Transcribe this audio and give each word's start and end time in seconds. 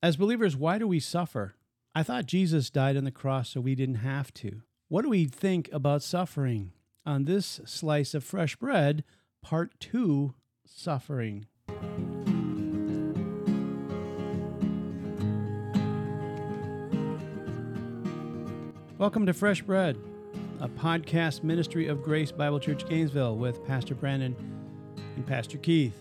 As 0.00 0.16
believers, 0.16 0.56
why 0.56 0.78
do 0.78 0.86
we 0.86 1.00
suffer? 1.00 1.56
I 1.92 2.04
thought 2.04 2.26
Jesus 2.26 2.70
died 2.70 2.96
on 2.96 3.02
the 3.02 3.10
cross 3.10 3.48
so 3.48 3.60
we 3.60 3.74
didn't 3.74 3.96
have 3.96 4.32
to. 4.34 4.62
What 4.86 5.02
do 5.02 5.08
we 5.08 5.24
think 5.24 5.68
about 5.72 6.04
suffering? 6.04 6.70
On 7.04 7.24
this 7.24 7.60
slice 7.64 8.14
of 8.14 8.22
fresh 8.22 8.54
bread, 8.54 9.02
part 9.42 9.72
two 9.80 10.34
suffering. 10.64 11.46
Welcome 18.98 19.26
to 19.26 19.34
Fresh 19.34 19.62
Bread, 19.62 19.98
a 20.60 20.68
podcast 20.68 21.42
ministry 21.42 21.88
of 21.88 22.04
Grace 22.04 22.30
Bible 22.30 22.60
Church 22.60 22.88
Gainesville 22.88 23.36
with 23.36 23.66
Pastor 23.66 23.96
Brandon 23.96 24.36
and 25.16 25.26
Pastor 25.26 25.58
Keith. 25.58 26.00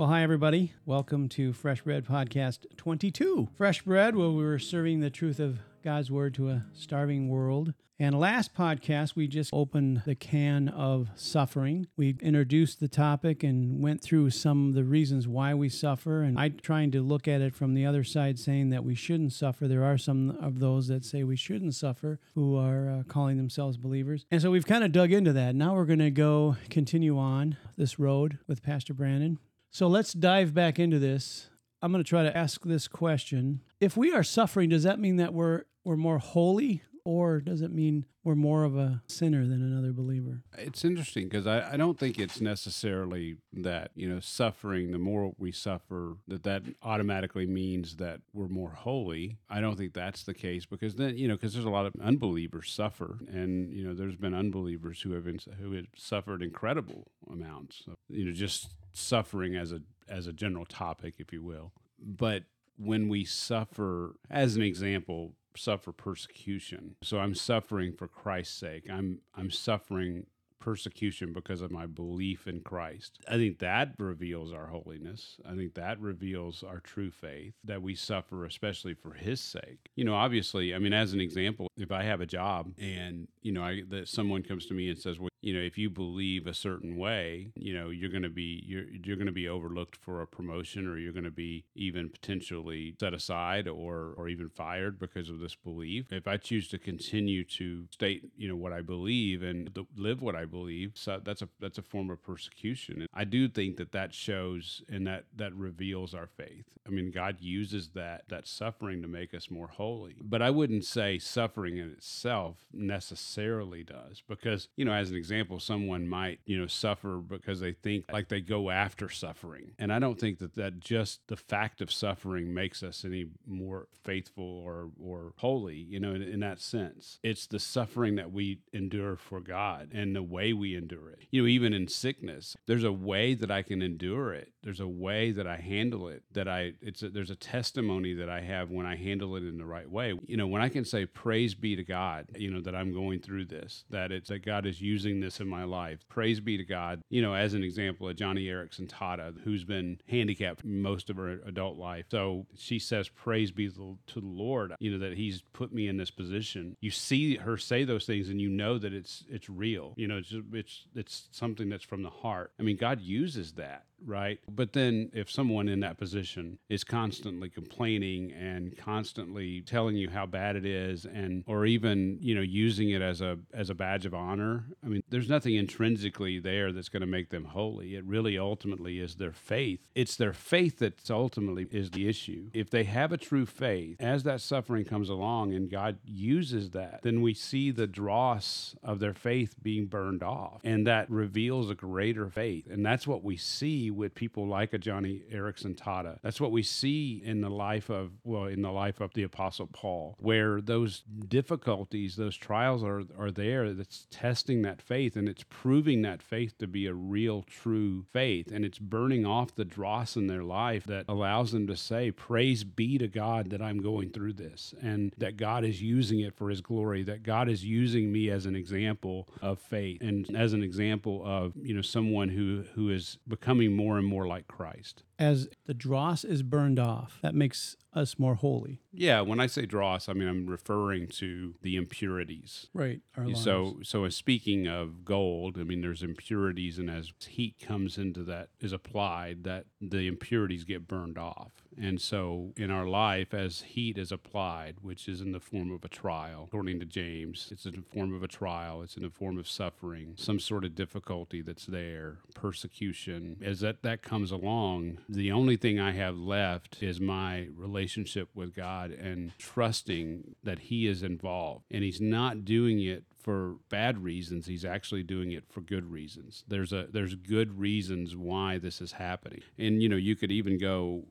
Well, 0.00 0.08
hi, 0.08 0.22
everybody. 0.22 0.72
Welcome 0.86 1.28
to 1.28 1.52
Fresh 1.52 1.82
Bread 1.82 2.06
Podcast 2.06 2.60
22. 2.78 3.50
Fresh 3.54 3.82
Bread, 3.82 4.16
where 4.16 4.30
we're 4.30 4.58
serving 4.58 5.00
the 5.00 5.10
truth 5.10 5.38
of 5.38 5.58
God's 5.84 6.10
Word 6.10 6.32
to 6.36 6.48
a 6.48 6.64
starving 6.72 7.28
world. 7.28 7.74
And 7.98 8.18
last 8.18 8.54
podcast, 8.54 9.14
we 9.14 9.28
just 9.28 9.50
opened 9.52 10.04
the 10.06 10.14
can 10.14 10.70
of 10.70 11.10
suffering. 11.16 11.86
We 11.98 12.16
introduced 12.22 12.80
the 12.80 12.88
topic 12.88 13.42
and 13.44 13.82
went 13.82 14.00
through 14.00 14.30
some 14.30 14.68
of 14.68 14.74
the 14.74 14.84
reasons 14.84 15.28
why 15.28 15.52
we 15.52 15.68
suffer. 15.68 16.22
And 16.22 16.40
I 16.40 16.48
trying 16.48 16.92
to 16.92 17.02
look 17.02 17.28
at 17.28 17.42
it 17.42 17.54
from 17.54 17.74
the 17.74 17.84
other 17.84 18.02
side, 18.02 18.38
saying 18.38 18.70
that 18.70 18.84
we 18.84 18.94
shouldn't 18.94 19.34
suffer. 19.34 19.68
There 19.68 19.84
are 19.84 19.98
some 19.98 20.30
of 20.40 20.60
those 20.60 20.88
that 20.88 21.04
say 21.04 21.24
we 21.24 21.36
shouldn't 21.36 21.74
suffer 21.74 22.18
who 22.34 22.56
are 22.56 22.88
uh, 22.88 23.02
calling 23.02 23.36
themselves 23.36 23.76
believers. 23.76 24.24
And 24.30 24.40
so 24.40 24.50
we've 24.50 24.64
kind 24.64 24.82
of 24.82 24.92
dug 24.92 25.12
into 25.12 25.34
that. 25.34 25.54
Now 25.54 25.74
we're 25.74 25.84
going 25.84 25.98
to 25.98 26.10
go 26.10 26.56
continue 26.70 27.18
on 27.18 27.58
this 27.76 27.98
road 27.98 28.38
with 28.46 28.62
Pastor 28.62 28.94
Brandon. 28.94 29.38
So 29.70 29.86
let's 29.86 30.12
dive 30.12 30.52
back 30.52 30.78
into 30.78 30.98
this. 30.98 31.48
I'm 31.80 31.92
going 31.92 32.02
to 32.02 32.08
try 32.08 32.22
to 32.22 32.36
ask 32.36 32.62
this 32.64 32.88
question. 32.88 33.62
If 33.80 33.96
we 33.96 34.12
are 34.12 34.24
suffering, 34.24 34.68
does 34.70 34.82
that 34.82 34.98
mean 34.98 35.16
that 35.16 35.32
we're 35.32 35.62
we're 35.84 35.96
more 35.96 36.18
holy 36.18 36.82
or 37.04 37.40
does 37.40 37.62
it 37.62 37.72
mean 37.72 38.04
we're 38.22 38.34
more 38.34 38.64
of 38.64 38.76
a 38.76 39.02
sinner 39.06 39.46
than 39.46 39.62
another 39.62 39.92
believer? 39.92 40.42
It's 40.58 40.84
interesting 40.84 41.24
because 41.24 41.46
I, 41.46 41.72
I 41.72 41.76
don't 41.76 41.98
think 41.98 42.18
it's 42.18 42.40
necessarily 42.40 43.36
that, 43.54 43.90
you 43.94 44.08
know, 44.08 44.20
suffering, 44.20 44.92
the 44.92 44.98
more 44.98 45.32
we 45.38 45.52
suffer, 45.52 46.16
that 46.28 46.42
that 46.42 46.62
automatically 46.82 47.46
means 47.46 47.96
that 47.96 48.20
we're 48.34 48.48
more 48.48 48.72
holy. 48.72 49.38
I 49.48 49.60
don't 49.60 49.76
think 49.76 49.94
that's 49.94 50.24
the 50.24 50.34
case 50.34 50.66
because 50.66 50.96
then, 50.96 51.16
you 51.16 51.28
know, 51.28 51.34
because 51.34 51.54
there's 51.54 51.64
a 51.64 51.70
lot 51.70 51.86
of 51.86 51.94
unbelievers 52.02 52.70
suffer. 52.70 53.18
And, 53.32 53.72
you 53.72 53.84
know, 53.84 53.94
there's 53.94 54.16
been 54.16 54.34
unbelievers 54.34 55.00
who 55.00 55.12
have, 55.12 55.24
been, 55.24 55.40
who 55.58 55.72
have 55.72 55.86
suffered 55.96 56.42
incredible 56.42 57.06
amounts, 57.30 57.84
of, 57.88 57.94
you 58.08 58.26
know, 58.26 58.32
just 58.32 58.68
suffering 58.92 59.56
as 59.56 59.72
a, 59.72 59.80
as 60.08 60.26
a 60.26 60.32
general 60.32 60.64
topic, 60.64 61.14
if 61.18 61.32
you 61.32 61.42
will. 61.42 61.72
But 61.98 62.44
when 62.76 63.08
we 63.08 63.24
suffer, 63.24 64.16
as 64.30 64.56
an 64.56 64.62
example, 64.62 65.34
suffer 65.56 65.92
persecution. 65.92 66.96
So 67.02 67.18
I'm 67.18 67.34
suffering 67.34 67.92
for 67.92 68.08
Christ's 68.08 68.58
sake. 68.58 68.86
I'm 68.90 69.20
I'm 69.34 69.50
suffering 69.50 70.26
persecution 70.60 71.32
because 71.32 71.62
of 71.62 71.70
my 71.70 71.86
belief 71.86 72.46
in 72.46 72.60
Christ. 72.60 73.18
I 73.26 73.36
think 73.36 73.58
that 73.60 73.94
reveals 73.98 74.52
our 74.52 74.66
holiness. 74.66 75.36
I 75.48 75.56
think 75.56 75.74
that 75.74 75.98
reveals 75.98 76.62
our 76.62 76.80
true 76.80 77.10
faith 77.10 77.54
that 77.64 77.80
we 77.80 77.94
suffer 77.94 78.44
especially 78.44 78.92
for 78.94 79.14
his 79.14 79.40
sake. 79.40 79.90
You 79.96 80.04
know, 80.04 80.14
obviously, 80.14 80.74
I 80.74 80.78
mean 80.78 80.92
as 80.92 81.12
an 81.12 81.20
example, 81.20 81.68
if 81.76 81.90
I 81.90 82.02
have 82.04 82.20
a 82.20 82.26
job 82.26 82.72
and, 82.78 83.26
you 83.42 83.52
know, 83.52 83.62
I 83.62 83.82
that 83.88 84.08
someone 84.08 84.42
comes 84.42 84.66
to 84.66 84.74
me 84.74 84.88
and 84.88 84.98
says, 84.98 85.18
"Well, 85.18 85.29
you 85.40 85.54
know, 85.54 85.60
if 85.60 85.78
you 85.78 85.90
believe 85.90 86.46
a 86.46 86.54
certain 86.54 86.96
way, 86.96 87.52
you 87.54 87.74
know, 87.74 87.90
you're 87.90 88.10
going 88.10 88.22
to 88.22 88.28
be 88.28 88.62
you're 88.66 88.84
you're 89.04 89.16
going 89.16 89.26
to 89.26 89.32
be 89.32 89.48
overlooked 89.48 89.96
for 89.96 90.20
a 90.20 90.26
promotion 90.26 90.86
or 90.86 90.98
you're 90.98 91.12
going 91.12 91.24
to 91.24 91.30
be 91.30 91.64
even 91.74 92.08
potentially 92.08 92.94
set 93.00 93.14
aside 93.14 93.66
or 93.66 94.12
or 94.16 94.28
even 94.28 94.48
fired 94.48 94.98
because 94.98 95.28
of 95.28 95.40
this 95.40 95.54
belief. 95.54 96.12
If 96.12 96.28
I 96.28 96.36
choose 96.36 96.68
to 96.68 96.78
continue 96.78 97.44
to 97.44 97.86
state, 97.90 98.30
you 98.36 98.48
know, 98.48 98.56
what 98.56 98.72
I 98.72 98.82
believe 98.82 99.42
and 99.42 99.70
live 99.96 100.22
what 100.22 100.36
I 100.36 100.44
believe, 100.44 100.92
so 100.94 101.20
that's 101.22 101.42
a 101.42 101.48
that's 101.58 101.78
a 101.78 101.82
form 101.82 102.10
of 102.10 102.22
persecution. 102.22 103.00
And 103.00 103.08
I 103.14 103.24
do 103.24 103.48
think 103.48 103.76
that 103.78 103.92
that 103.92 104.14
shows 104.14 104.82
and 104.88 105.06
that 105.06 105.24
that 105.36 105.54
reveals 105.54 106.14
our 106.14 106.26
faith. 106.26 106.66
I 106.86 106.90
mean, 106.90 107.10
God 107.10 107.36
uses 107.40 107.90
that 107.90 108.24
that 108.28 108.46
suffering 108.46 109.02
to 109.02 109.08
make 109.08 109.34
us 109.34 109.50
more 109.50 109.68
holy. 109.68 110.16
But 110.20 110.42
I 110.42 110.50
wouldn't 110.50 110.84
say 110.84 111.18
suffering 111.18 111.78
in 111.78 111.90
itself 111.90 112.58
necessarily 112.72 113.84
does 113.84 114.22
because, 114.28 114.68
you 114.76 114.84
know, 114.84 114.92
as 114.92 115.10
an 115.10 115.16
example 115.16 115.29
example, 115.30 115.60
someone 115.60 116.08
might, 116.08 116.40
you 116.44 116.58
know, 116.58 116.66
suffer 116.66 117.18
because 117.18 117.60
they 117.60 117.72
think 117.72 118.04
like 118.12 118.28
they 118.28 118.40
go 118.40 118.70
after 118.70 119.08
suffering. 119.08 119.70
And 119.78 119.92
I 119.92 120.00
don't 120.00 120.18
think 120.18 120.38
that 120.40 120.56
that 120.56 120.80
just 120.80 121.20
the 121.28 121.36
fact 121.36 121.80
of 121.80 121.92
suffering 121.92 122.52
makes 122.52 122.82
us 122.82 123.04
any 123.04 123.26
more 123.46 123.86
faithful 124.02 124.44
or, 124.44 124.90
or 125.00 125.32
holy, 125.36 125.76
you 125.76 126.00
know, 126.00 126.14
in, 126.14 126.22
in 126.22 126.40
that 126.40 126.60
sense. 126.60 127.20
It's 127.22 127.46
the 127.46 127.60
suffering 127.60 128.16
that 128.16 128.32
we 128.32 128.58
endure 128.72 129.16
for 129.16 129.40
God 129.40 129.90
and 129.92 130.16
the 130.16 130.22
way 130.22 130.52
we 130.52 130.74
endure 130.74 131.10
it. 131.10 131.20
You 131.30 131.42
know, 131.42 131.48
even 131.48 131.72
in 131.72 131.86
sickness, 131.86 132.56
there's 132.66 132.84
a 132.84 132.92
way 132.92 133.34
that 133.34 133.52
I 133.52 133.62
can 133.62 133.82
endure 133.82 134.32
it. 134.34 134.52
There's 134.64 134.80
a 134.80 134.88
way 134.88 135.30
that 135.30 135.46
I 135.46 135.56
handle 135.58 136.08
it 136.08 136.24
that 136.32 136.48
I, 136.48 136.72
it's 136.82 137.02
a, 137.02 137.08
there's 137.08 137.30
a 137.30 137.36
testimony 137.36 138.14
that 138.14 138.28
I 138.28 138.40
have 138.40 138.70
when 138.70 138.84
I 138.84 138.96
handle 138.96 139.36
it 139.36 139.44
in 139.44 139.58
the 139.58 139.64
right 139.64 139.88
way. 139.88 140.12
You 140.26 140.36
know, 140.36 140.48
when 140.48 140.60
I 140.60 140.68
can 140.68 140.84
say, 140.84 141.06
praise 141.06 141.54
be 141.54 141.76
to 141.76 141.84
God, 141.84 142.26
you 142.36 142.50
know, 142.50 142.60
that 142.62 142.74
I'm 142.74 142.92
going 142.92 143.20
through 143.20 143.44
this, 143.44 143.84
that 143.90 144.10
it's 144.10 144.30
that 144.30 144.44
God 144.44 144.66
is 144.66 144.80
using 144.80 145.19
this 145.20 145.40
in 145.40 145.48
my 145.48 145.64
life. 145.64 146.00
Praise 146.08 146.40
be 146.40 146.56
to 146.56 146.64
God. 146.64 147.02
You 147.10 147.22
know, 147.22 147.34
as 147.34 147.54
an 147.54 147.62
example, 147.62 148.08
of 148.08 148.16
Joni 148.16 148.46
Eareckson 148.46 148.88
Tada, 148.88 149.40
who's 149.42 149.64
been 149.64 150.00
handicapped 150.08 150.64
most 150.64 151.10
of 151.10 151.16
her 151.16 151.40
adult 151.46 151.76
life. 151.76 152.06
So 152.10 152.46
she 152.56 152.78
says, 152.78 153.08
Praise 153.08 153.50
be 153.50 153.68
to 153.68 153.96
the 154.14 154.20
Lord, 154.20 154.72
you 154.78 154.90
know, 154.90 154.98
that 154.98 155.16
He's 155.16 155.42
put 155.52 155.72
me 155.72 155.88
in 155.88 155.96
this 155.96 156.10
position. 156.10 156.76
You 156.80 156.90
see 156.90 157.36
her 157.36 157.56
say 157.56 157.84
those 157.84 158.06
things 158.06 158.28
and 158.28 158.40
you 158.40 158.48
know 158.48 158.78
that 158.78 158.92
it's 158.92 159.24
it's 159.28 159.48
real. 159.48 159.94
You 159.96 160.08
know, 160.08 160.18
it's 160.18 160.34
it's 160.52 160.86
it's 160.94 161.28
something 161.32 161.68
that's 161.68 161.84
from 161.84 162.02
the 162.02 162.10
heart. 162.10 162.52
I 162.58 162.62
mean, 162.62 162.76
God 162.76 163.00
uses 163.00 163.52
that 163.52 163.84
right? 164.04 164.38
But 164.50 164.72
then 164.72 165.10
if 165.12 165.30
someone 165.30 165.68
in 165.68 165.80
that 165.80 165.98
position 165.98 166.58
is 166.68 166.84
constantly 166.84 167.48
complaining 167.48 168.32
and 168.32 168.76
constantly 168.76 169.62
telling 169.62 169.96
you 169.96 170.10
how 170.10 170.26
bad 170.26 170.56
it 170.56 170.64
is 170.64 171.04
and 171.04 171.44
or 171.46 171.66
even, 171.66 172.18
you 172.20 172.34
know, 172.34 172.40
using 172.40 172.90
it 172.90 173.02
as 173.02 173.20
a 173.20 173.38
as 173.52 173.70
a 173.70 173.74
badge 173.74 174.06
of 174.06 174.14
honor, 174.14 174.66
I 174.84 174.88
mean, 174.88 175.02
there's 175.10 175.28
nothing 175.28 175.54
intrinsically 175.54 176.38
there 176.38 176.72
that's 176.72 176.88
going 176.88 177.00
to 177.00 177.06
make 177.06 177.30
them 177.30 177.46
holy. 177.46 177.94
It 177.96 178.04
really 178.04 178.38
ultimately 178.38 178.98
is 178.98 179.16
their 179.16 179.32
faith. 179.32 179.88
It's 179.94 180.16
their 180.16 180.32
faith 180.32 180.78
that's 180.78 181.10
ultimately 181.10 181.66
is 181.70 181.90
the 181.90 182.08
issue. 182.08 182.50
If 182.52 182.70
they 182.70 182.84
have 182.84 183.12
a 183.12 183.16
true 183.16 183.46
faith, 183.46 183.96
as 184.00 184.22
that 184.24 184.40
suffering 184.40 184.84
comes 184.84 185.08
along 185.08 185.54
and 185.54 185.70
God 185.70 185.98
uses 186.04 186.70
that, 186.70 187.00
then 187.02 187.22
we 187.22 187.34
see 187.34 187.70
the 187.70 187.86
dross 187.86 188.74
of 188.82 189.00
their 189.00 189.14
faith 189.14 189.54
being 189.62 189.86
burned 189.86 190.22
off. 190.22 190.60
And 190.64 190.86
that 190.86 191.10
reveals 191.10 191.70
a 191.70 191.74
greater 191.74 192.28
faith. 192.28 192.66
And 192.70 192.84
that's 192.84 193.06
what 193.06 193.24
we 193.24 193.36
see 193.36 193.90
with 193.90 194.14
people 194.14 194.46
like 194.46 194.72
a 194.72 194.78
Joni 194.78 195.22
Eareckson 195.32 195.76
Tada. 195.76 196.18
That's 196.22 196.40
what 196.40 196.52
we 196.52 196.62
see 196.62 197.22
in 197.24 197.40
the 197.40 197.50
life 197.50 197.90
of, 197.90 198.12
well, 198.24 198.44
in 198.44 198.62
the 198.62 198.72
life 198.72 199.00
of 199.00 199.14
the 199.14 199.22
Apostle 199.22 199.68
Paul, 199.72 200.16
where 200.18 200.60
those 200.60 201.02
difficulties, 201.28 202.16
those 202.16 202.36
trials 202.36 202.82
are, 202.82 203.02
are 203.18 203.30
there 203.30 203.72
that's 203.72 204.06
testing 204.10 204.62
that 204.62 204.80
faith 204.80 204.99
and 205.00 205.28
it's 205.28 205.44
proving 205.48 206.02
that 206.02 206.22
faith 206.22 206.56
to 206.58 206.66
be 206.66 206.86
a 206.86 206.94
real, 206.94 207.42
true 207.42 208.04
faith. 208.12 208.50
And 208.52 208.64
it's 208.64 208.78
burning 208.78 209.24
off 209.24 209.54
the 209.54 209.64
dross 209.64 210.16
in 210.16 210.26
their 210.26 210.42
life 210.42 210.84
that 210.84 211.06
allows 211.08 211.52
them 211.52 211.66
to 211.66 211.76
say, 211.76 212.10
Praise 212.10 212.64
be 212.64 212.98
to 212.98 213.08
God 213.08 213.50
that 213.50 213.62
I'm 213.62 213.78
going 213.78 214.10
through 214.10 214.34
this 214.34 214.74
and 214.82 215.14
that 215.18 215.36
God 215.36 215.64
is 215.64 215.82
using 215.82 216.20
it 216.20 216.34
for 216.34 216.50
his 216.50 216.60
glory, 216.60 217.02
that 217.04 217.22
God 217.22 217.48
is 217.48 217.64
using 217.64 218.12
me 218.12 218.30
as 218.30 218.46
an 218.46 218.56
example 218.56 219.28
of 219.40 219.58
faith 219.58 220.00
and 220.00 220.34
as 220.36 220.52
an 220.52 220.62
example 220.62 221.22
of, 221.24 221.52
you 221.56 221.74
know, 221.74 221.82
someone 221.82 222.28
who, 222.28 222.64
who 222.74 222.90
is 222.90 223.18
becoming 223.26 223.74
more 223.74 223.98
and 223.98 224.06
more 224.06 224.26
like 224.26 224.48
Christ. 224.48 225.04
As 225.18 225.48
the 225.66 225.74
dross 225.74 226.24
is 226.24 226.42
burned 226.42 226.78
off, 226.78 227.18
that 227.22 227.34
makes 227.34 227.76
us 227.92 228.18
more 228.18 228.36
holy. 228.36 228.80
Yeah, 228.92 229.20
when 229.20 229.40
I 229.40 229.46
say 229.46 229.66
dross, 229.66 230.08
I 230.08 230.12
mean 230.12 230.28
I'm 230.28 230.46
referring 230.46 231.08
to 231.08 231.54
the 231.62 231.76
impurities. 231.76 232.68
Right. 232.72 233.00
so 233.34 233.80
so 233.82 234.08
speaking 234.08 234.66
of 234.66 234.89
gold, 234.90 235.56
I 235.58 235.64
mean 235.64 235.80
there's 235.80 236.02
impurities 236.02 236.78
and 236.78 236.90
as 236.90 237.12
heat 237.28 237.56
comes 237.60 237.98
into 237.98 238.22
that 238.24 238.48
is 238.60 238.72
applied, 238.72 239.44
that 239.44 239.66
the 239.80 240.06
impurities 240.06 240.64
get 240.64 240.88
burned 240.88 241.18
off. 241.18 241.52
And 241.80 242.00
so 242.00 242.52
in 242.56 242.70
our 242.70 242.86
life, 242.86 243.32
as 243.32 243.62
heat 243.62 243.96
is 243.96 244.12
applied, 244.12 244.76
which 244.82 245.08
is 245.08 245.20
in 245.20 245.32
the 245.32 245.40
form 245.40 245.72
of 245.72 245.84
a 245.84 245.88
trial, 245.88 246.44
according 246.48 246.80
to 246.80 246.86
James, 246.86 247.48
it's 247.50 247.64
in 247.64 247.72
the 247.72 247.82
form 247.82 248.14
of 248.14 248.22
a 248.22 248.28
trial, 248.28 248.82
it's 248.82 248.96
in 248.96 249.02
the 249.02 249.10
form 249.10 249.38
of 249.38 249.48
suffering, 249.48 250.14
some 250.16 250.38
sort 250.38 250.64
of 250.64 250.74
difficulty 250.74 251.40
that's 251.40 251.66
there, 251.66 252.18
persecution. 252.34 253.36
As 253.42 253.60
that, 253.60 253.82
that 253.82 254.02
comes 254.02 254.30
along, 254.30 254.98
the 255.08 255.32
only 255.32 255.56
thing 255.56 255.78
I 255.78 255.92
have 255.92 256.18
left 256.18 256.82
is 256.82 257.00
my 257.00 257.48
relationship 257.54 258.28
with 258.34 258.54
God 258.54 258.90
and 258.90 259.32
trusting 259.38 260.34
that 260.42 260.58
He 260.58 260.86
is 260.86 261.02
involved. 261.02 261.64
And 261.70 261.84
He's 261.84 262.00
not 262.00 262.44
doing 262.44 262.82
it 262.82 263.04
for 263.20 263.56
bad 263.68 264.02
reasons 264.02 264.46
he's 264.46 264.64
actually 264.64 265.02
doing 265.02 265.32
it 265.32 265.44
for 265.48 265.60
good 265.60 265.90
reasons. 265.90 266.44
There's 266.48 266.72
a 266.72 266.86
there's 266.90 267.14
good 267.14 267.58
reasons 267.58 268.16
why 268.16 268.58
this 268.58 268.80
is 268.80 268.92
happening. 268.92 269.42
And 269.58 269.82
you 269.82 269.88
know 269.88 269.96
you 269.96 270.16
could 270.16 270.32
even 270.32 270.58
go 270.58 271.04